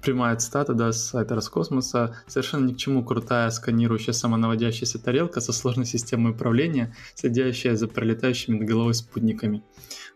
прямая 0.04 0.36
цитата 0.36 0.76
да, 0.76 0.92
с 0.92 1.06
сайта 1.10 1.34
Роскосмоса, 1.34 2.16
совершенно 2.28 2.68
ни 2.68 2.74
к 2.74 2.78
чему 2.78 3.04
крутая 3.04 3.50
сканирующая 3.50 4.14
самонаводящаяся 4.14 5.00
тарелка 5.00 5.42
со 5.42 5.54
сложной 5.54 5.88
системой 5.88 6.34
управления, 6.34 6.96
следящая 7.16 7.76
за 7.76 7.88
пролетающими 7.88 8.60
над 8.60 8.68
головой 8.68 8.94
спутниками. 8.94 9.64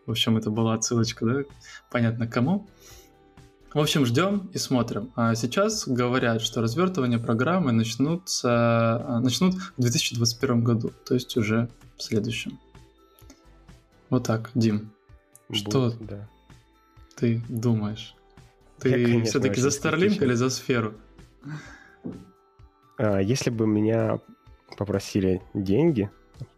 В 0.06 0.12
общем, 0.12 0.36
это 0.36 0.50
была 0.50 0.74
отсылочка, 0.74 1.26
да, 1.26 1.42
понятно 1.90 2.28
кому. 2.28 2.68
В 3.74 3.78
общем, 3.78 4.06
ждем 4.06 4.48
и 4.54 4.58
смотрим. 4.58 5.12
А 5.14 5.34
сейчас 5.34 5.86
говорят, 5.86 6.40
что 6.40 6.62
развертывание 6.62 7.18
программы 7.18 7.72
начнутся, 7.72 8.48
а, 8.50 9.20
начнут 9.20 9.54
в 9.54 9.80
2021 9.80 10.64
году, 10.64 10.92
то 11.04 11.14
есть 11.14 11.36
уже 11.36 11.68
в 11.96 12.02
следующем. 12.02 12.58
Вот 14.08 14.24
так, 14.24 14.50
Дим. 14.54 14.90
Будет, 15.48 15.60
что 15.60 15.90
да. 16.00 16.28
ты 17.14 17.42
думаешь? 17.48 18.14
Ты 18.78 19.22
все-таки 19.24 19.60
за 19.60 19.68
Starlink 19.68 20.22
или 20.22 20.32
за 20.32 20.48
сферу? 20.48 20.94
А, 22.96 23.18
если 23.18 23.50
бы 23.50 23.66
меня 23.66 24.18
попросили 24.78 25.42
деньги 25.52 26.10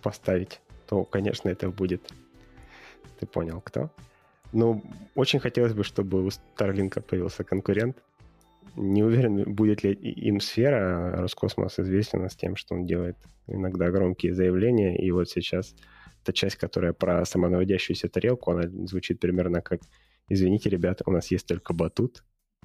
поставить, 0.02 0.60
то, 0.86 1.04
конечно, 1.04 1.48
это 1.48 1.70
будет... 1.70 2.12
Ты 3.18 3.26
понял, 3.26 3.60
кто? 3.60 3.90
Но 4.52 4.82
очень 5.14 5.40
хотелось 5.40 5.74
бы, 5.74 5.84
чтобы 5.84 6.24
у 6.24 6.28
Starlink 6.28 7.00
появился 7.02 7.44
конкурент. 7.44 7.96
Не 8.76 9.02
уверен, 9.02 9.52
будет 9.54 9.82
ли 9.82 9.92
им 9.92 10.40
сфера. 10.40 11.16
Роскосмос 11.20 11.78
известен 11.78 12.28
с 12.28 12.36
тем, 12.36 12.56
что 12.56 12.74
он 12.74 12.86
делает 12.86 13.16
иногда 13.46 13.90
громкие 13.90 14.34
заявления. 14.34 14.96
И 14.96 15.10
вот 15.10 15.28
сейчас 15.28 15.74
та 16.24 16.32
часть, 16.32 16.56
которая 16.56 16.92
про 16.92 17.24
самонаводящуюся 17.24 18.08
тарелку, 18.08 18.52
она 18.52 18.68
звучит 18.86 19.20
примерно 19.20 19.60
как 19.60 19.80
«Извините, 20.28 20.70
ребята, 20.70 21.04
у 21.06 21.12
нас 21.12 21.30
есть 21.30 21.46
только 21.46 21.72
батут, 21.72 22.24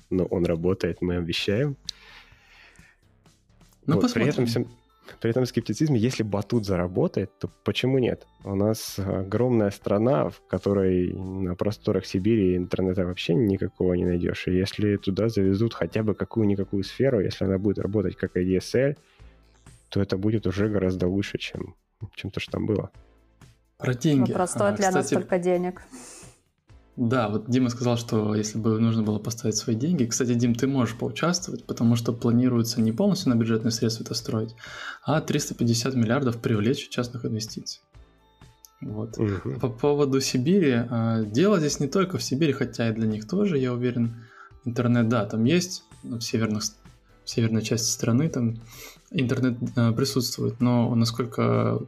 но 0.10 0.26
он 0.26 0.46
работает, 0.46 1.02
мы 1.02 1.18
обещаем». 1.18 1.78
Ну, 3.86 3.96
вот, 3.96 4.02
посмотрим. 4.02 4.24
При 4.24 4.34
этом 4.34 4.46
всем, 4.46 4.68
при 5.20 5.32
этом 5.32 5.46
скептицизме, 5.46 6.00
если 6.00 6.24
батут 6.24 6.66
заработает, 6.66 7.38
то 7.40 7.50
почему 7.64 8.00
нет? 8.00 8.26
У 8.44 8.56
нас 8.56 9.00
огромная 9.00 9.72
страна, 9.72 10.30
в 10.30 10.42
которой 10.48 11.14
на 11.14 11.56
просторах 11.56 12.06
Сибири 12.06 12.56
интернета 12.56 13.06
вообще 13.06 13.34
никакого 13.34 13.94
не 13.94 14.06
найдешь. 14.06 14.48
И 14.48 14.52
если 14.52 14.98
туда 14.98 15.30
завезут 15.30 15.74
хотя 15.74 16.04
бы 16.04 16.16
какую-никакую 16.16 16.84
сферу, 16.84 17.20
если 17.20 17.46
она 17.46 17.58
будет 17.58 17.80
работать 17.80 18.16
как 18.16 18.36
ADSL, 18.38 18.98
то 19.90 20.02
это 20.02 20.18
будет 20.18 20.48
уже 20.48 20.68
гораздо 20.68 21.08
лучше, 21.08 21.38
чем, 21.38 21.76
чем 22.16 22.32
то, 22.32 22.40
что 22.40 22.54
там 22.54 22.66
было. 22.66 22.92
Про 23.78 23.94
деньги. 23.94 24.32
Вопрос, 24.32 24.52
стоит 24.52 24.62
а, 24.62 24.70
ли 24.70 24.78
кстати, 24.78 24.94
она 24.94 25.04
столько 25.04 25.40
денег? 25.40 25.82
Да, 26.98 27.28
вот 27.28 27.50
Дима 27.50 27.70
сказал, 27.70 27.98
что 27.98 28.36
если 28.36 28.58
бы 28.58 28.80
нужно 28.80 29.04
было 29.04 29.20
поставить 29.20 29.58
свои 29.58 29.76
деньги. 29.76 30.06
Кстати, 30.06 30.34
Дим, 30.34 30.56
ты 30.56 30.66
можешь 30.66 30.98
поучаствовать, 30.98 31.66
потому 31.66 31.98
что 31.98 32.14
планируется 32.14 32.82
не 32.82 32.94
полностью 32.94 33.32
на 33.32 33.36
бюджетные 33.36 33.72
средства 33.72 34.04
это 34.04 34.14
строить, 34.14 34.56
а 35.04 35.20
350 35.20 35.94
миллиардов 35.96 36.38
привлечь 36.38 36.88
частных 36.90 37.26
инвестиций. 37.26 37.82
Вот. 38.82 39.18
Угу. 39.18 39.60
По 39.60 39.70
поводу 39.70 40.22
Сибири, 40.22 40.86
а, 40.90 41.24
дело 41.24 41.60
здесь 41.60 41.80
не 41.80 41.88
только 41.88 42.18
в 42.18 42.24
Сибири, 42.24 42.54
хотя 42.54 42.90
и 42.90 42.94
для 42.94 43.08
них 43.08 43.28
тоже, 43.28 43.58
я 43.58 43.74
уверен, 43.74 44.24
интернет, 44.64 45.10
да, 45.10 45.26
там 45.26 45.44
есть, 45.44 45.84
в, 46.04 46.22
северных, 46.22 46.64
в 47.24 47.30
северной 47.30 47.62
части 47.62 47.90
страны 47.90 48.30
там 48.30 48.62
интернет 49.12 49.58
а, 49.76 49.92
присутствует, 49.92 50.62
но 50.62 50.94
насколько 50.96 51.80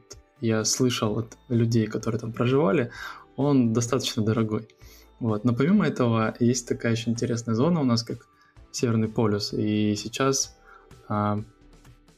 я 0.41 0.65
слышал 0.65 1.17
от 1.17 1.37
людей, 1.49 1.87
которые 1.87 2.19
там 2.19 2.33
проживали, 2.33 2.91
он 3.35 3.71
достаточно 3.71 4.23
дорогой. 4.23 4.67
Вот. 5.19 5.43
Но 5.43 5.53
помимо 5.53 5.85
этого 5.85 6.35
есть 6.39 6.67
такая 6.67 6.93
еще 6.93 7.09
интересная 7.09 7.55
зона 7.55 7.81
у 7.81 7.83
нас, 7.83 8.03
как 8.03 8.27
Северный 8.71 9.07
полюс. 9.07 9.53
И 9.53 9.95
сейчас 9.95 10.55
а, 11.07 11.43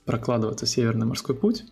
прокладывается 0.06 0.66
Северный 0.66 1.06
морской 1.06 1.36
путь. 1.36 1.64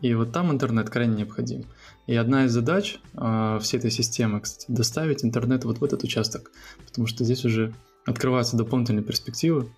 И 0.00 0.12
вот 0.14 0.32
там 0.32 0.50
интернет 0.50 0.90
крайне 0.90 1.16
необходим. 1.16 1.64
И 2.06 2.14
одна 2.14 2.46
из 2.46 2.52
задач 2.52 2.98
а, 3.14 3.58
всей 3.60 3.78
этой 3.78 3.90
системы, 3.90 4.40
кстати, 4.40 4.66
доставить 4.68 5.24
интернет 5.24 5.64
вот 5.64 5.78
в 5.78 5.84
этот 5.84 6.02
участок. 6.02 6.50
Потому 6.86 7.06
что 7.06 7.24
здесь 7.24 7.44
уже 7.44 7.72
открываются 8.04 8.56
дополнительные 8.56 9.04
перспективы 9.04 9.68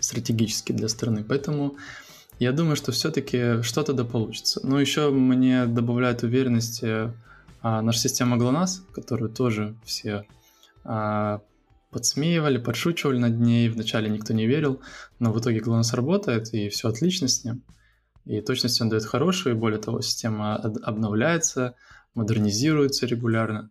стратегические 0.00 0.76
для 0.76 0.88
страны. 0.88 1.24
Поэтому 1.26 1.76
я 2.38 2.52
думаю, 2.52 2.76
что 2.76 2.92
все-таки 2.92 3.62
что-то 3.62 3.92
да 3.92 4.04
получится. 4.04 4.60
Но 4.62 4.80
еще 4.80 5.10
мне 5.10 5.66
добавляет 5.66 6.22
уверенности 6.22 7.12
а, 7.60 7.82
наша 7.82 8.00
система 8.00 8.36
GLONASS, 8.36 8.92
которую 8.92 9.30
тоже 9.30 9.76
все 9.84 10.24
а, 10.84 11.40
подсмеивали, 11.90 12.58
подшучивали 12.58 13.18
над 13.18 13.38
ней, 13.38 13.68
вначале 13.68 14.08
никто 14.10 14.34
не 14.34 14.46
верил, 14.46 14.80
но 15.18 15.32
в 15.32 15.40
итоге 15.40 15.60
GLONASS 15.60 15.94
работает, 15.94 16.52
и 16.54 16.68
все 16.68 16.88
отлично 16.88 17.28
с 17.28 17.44
ним. 17.44 17.62
И 18.24 18.40
точность 18.42 18.80
он 18.80 18.90
дает 18.90 19.04
хорошую, 19.04 19.54
и 19.54 19.58
более 19.58 19.80
того, 19.80 20.02
система 20.02 20.56
обновляется, 20.56 21.74
модернизируется 22.14 23.06
регулярно. 23.06 23.70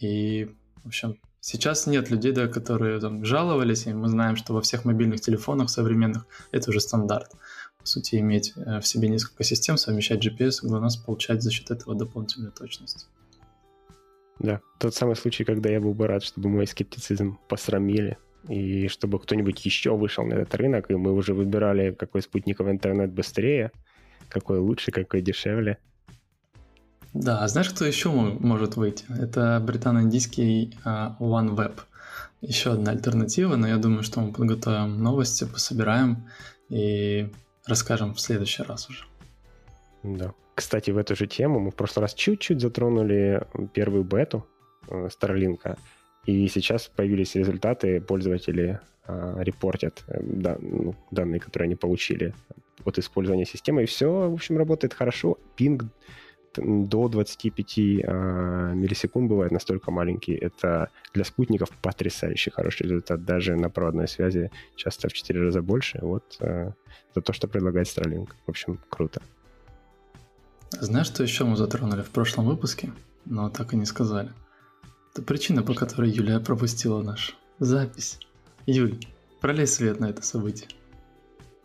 И, 0.00 0.50
в 0.82 0.88
общем, 0.88 1.20
сейчас 1.40 1.86
нет 1.86 2.10
людей, 2.10 2.32
да, 2.32 2.48
которые 2.48 3.00
там 3.00 3.24
жаловались, 3.24 3.86
и 3.86 3.92
мы 3.92 4.08
знаем, 4.08 4.36
что 4.36 4.54
во 4.54 4.60
всех 4.60 4.84
мобильных 4.84 5.20
телефонах 5.20 5.70
современных 5.70 6.26
это 6.50 6.70
уже 6.70 6.80
стандарт 6.80 7.30
по 7.86 7.90
сути, 7.90 8.16
иметь 8.16 8.52
э, 8.56 8.80
в 8.80 8.86
себе 8.86 9.08
несколько 9.08 9.44
систем, 9.44 9.76
совмещать 9.76 10.26
GPS 10.26 10.54
и 10.62 10.66
GLONASS, 10.66 11.04
получать 11.06 11.40
за 11.40 11.52
счет 11.52 11.70
этого 11.70 11.94
дополнительную 11.94 12.50
точность. 12.50 13.06
Да, 14.40 14.60
тот 14.80 14.92
самый 14.92 15.14
случай, 15.14 15.44
когда 15.44 15.70
я 15.70 15.80
был 15.80 15.94
бы 15.94 16.08
рад, 16.08 16.24
чтобы 16.24 16.48
мой 16.48 16.66
скептицизм 16.66 17.38
посрамили, 17.48 18.18
и 18.48 18.88
чтобы 18.88 19.20
кто-нибудь 19.20 19.64
еще 19.64 19.96
вышел 19.96 20.24
на 20.24 20.34
этот 20.34 20.56
рынок, 20.56 20.90
и 20.90 20.96
мы 20.96 21.12
уже 21.12 21.32
выбирали, 21.32 21.92
какой 21.92 22.22
спутниковый 22.22 22.72
интернет 22.72 23.12
быстрее, 23.12 23.70
какой 24.28 24.58
лучше, 24.58 24.90
какой 24.90 25.20
дешевле. 25.20 25.78
Да, 27.14 27.44
а 27.44 27.48
знаешь, 27.48 27.70
кто 27.70 27.84
еще 27.84 28.10
может 28.10 28.74
выйти? 28.74 29.04
Это 29.08 29.62
британо-индийский 29.64 30.76
uh, 30.84 31.16
OneWeb. 31.20 31.78
Еще 32.40 32.72
одна 32.72 32.90
альтернатива, 32.90 33.54
но 33.54 33.68
я 33.68 33.76
думаю, 33.76 34.02
что 34.02 34.20
мы 34.20 34.32
подготовим 34.32 35.00
новости, 35.00 35.44
пособираем 35.44 36.26
и 36.68 37.30
расскажем 37.66 38.14
в 38.14 38.20
следующий 38.20 38.62
раз 38.62 38.88
уже. 38.88 39.04
Да. 40.02 40.34
Кстати, 40.54 40.90
в 40.90 40.96
эту 40.98 41.14
же 41.16 41.26
тему 41.26 41.60
мы 41.60 41.70
в 41.70 41.74
прошлый 41.74 42.02
раз 42.02 42.14
чуть-чуть 42.14 42.60
затронули 42.60 43.46
первую 43.74 44.04
бету 44.04 44.46
э, 44.88 45.08
Starlink, 45.08 45.76
и 46.24 46.48
сейчас 46.48 46.88
появились 46.88 47.34
результаты, 47.34 48.00
пользователи 48.00 48.80
э, 49.06 49.34
репортят 49.40 50.04
э, 50.08 50.18
да, 50.22 50.56
ну, 50.60 50.94
данные, 51.10 51.40
которые 51.40 51.66
они 51.66 51.74
получили 51.74 52.34
от 52.84 52.98
использования 52.98 53.44
системы, 53.44 53.82
и 53.82 53.86
все, 53.86 54.30
в 54.30 54.32
общем, 54.32 54.56
работает 54.56 54.94
хорошо. 54.94 55.38
Пинг 55.56 55.84
до 56.62 57.08
25 57.08 57.78
э, 57.78 57.82
миллисекунд 58.74 59.28
бывает 59.28 59.52
настолько 59.52 59.90
маленький. 59.90 60.34
Это 60.34 60.90
для 61.14 61.24
спутников 61.24 61.70
потрясающий 61.82 62.50
хороший 62.50 62.84
результат. 62.84 63.24
Даже 63.24 63.56
на 63.56 63.70
проводной 63.70 64.08
связи 64.08 64.50
часто 64.76 65.08
в 65.08 65.12
4 65.12 65.40
раза 65.40 65.62
больше. 65.62 65.98
Вот 66.02 66.36
э, 66.40 66.72
за 67.14 67.20
то, 67.20 67.32
что 67.32 67.48
предлагает 67.48 67.86
Starlink. 67.86 68.28
В 68.46 68.50
общем, 68.50 68.78
круто. 68.88 69.22
Знаешь, 70.70 71.06
что 71.06 71.22
еще 71.22 71.44
мы 71.44 71.56
затронули 71.56 72.02
в 72.02 72.10
прошлом 72.10 72.46
выпуске, 72.46 72.92
но 73.24 73.50
так 73.50 73.72
и 73.72 73.76
не 73.76 73.86
сказали? 73.86 74.32
Это 75.12 75.22
причина, 75.22 75.62
по 75.62 75.74
которой 75.74 76.10
Юлия 76.10 76.40
пропустила 76.40 77.02
наш 77.02 77.36
запись. 77.58 78.18
Юль, 78.66 78.98
пролей 79.40 79.66
свет 79.66 80.00
на 80.00 80.10
это 80.10 80.22
событие. 80.22 80.68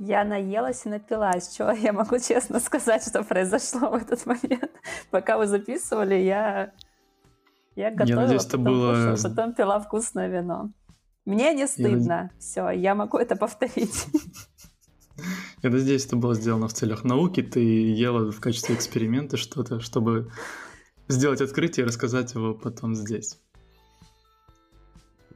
Я 0.03 0.25
наелась 0.25 0.83
и 0.87 0.89
напилась. 0.89 1.53
Что 1.53 1.71
я 1.71 1.93
могу 1.93 2.17
честно 2.17 2.59
сказать, 2.59 3.07
что 3.07 3.23
произошло 3.23 3.91
в 3.91 3.93
этот 3.93 4.25
момент? 4.25 4.71
Пока 5.11 5.37
вы 5.37 5.45
записывали, 5.45 6.15
я, 6.15 6.73
я 7.75 7.91
готовила, 7.91 8.07
я 8.09 8.15
надеюсь, 8.15 8.45
потом, 8.45 8.63
было... 8.63 9.11
кушала, 9.11 9.29
потом 9.29 9.53
пила 9.53 9.79
вкусное 9.79 10.27
вино. 10.27 10.71
Мне 11.25 11.53
не 11.53 11.67
стыдно. 11.67 12.31
Я... 12.33 12.39
Все, 12.39 12.69
я 12.71 12.95
могу 12.95 13.19
это 13.19 13.35
повторить. 13.35 14.07
Я 15.61 15.69
надеюсь, 15.69 16.07
это 16.07 16.15
было 16.15 16.33
сделано 16.33 16.67
в 16.67 16.73
целях 16.73 17.03
науки. 17.03 17.43
Ты 17.43 17.59
ела 17.59 18.31
в 18.31 18.39
качестве 18.39 18.73
эксперимента 18.73 19.37
что-то, 19.37 19.79
чтобы 19.79 20.31
сделать 21.09 21.41
открытие 21.41 21.83
и 21.83 21.87
рассказать 21.87 22.33
его 22.33 22.55
потом 22.55 22.95
здесь. 22.95 23.39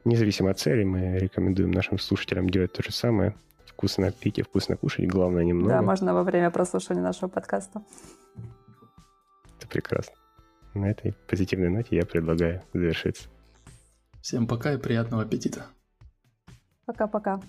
Независимо 0.04 0.50
от 0.50 0.58
цели, 0.58 0.82
мы 0.82 1.18
рекомендуем 1.18 1.70
нашим 1.70 2.00
слушателям 2.00 2.50
делать 2.50 2.72
то 2.72 2.82
же 2.82 2.90
самое 2.90 3.36
вкусно 3.76 4.10
пить 4.10 4.38
и 4.38 4.42
вкусно 4.42 4.76
кушать, 4.76 5.06
главное 5.06 5.44
немного. 5.44 5.68
Да, 5.68 5.82
можно 5.82 6.14
во 6.14 6.22
время 6.22 6.50
прослушивания 6.50 7.02
нашего 7.02 7.28
подкаста. 7.28 7.82
Это 9.58 9.68
прекрасно. 9.68 10.14
На 10.74 10.90
этой 10.90 11.12
позитивной 11.28 11.68
ноте 11.68 11.96
я 11.96 12.06
предлагаю 12.06 12.62
завершиться. 12.72 13.28
Всем 14.22 14.46
пока 14.46 14.72
и 14.72 14.78
приятного 14.78 15.22
аппетита. 15.22 15.66
Пока-пока. 16.86 17.40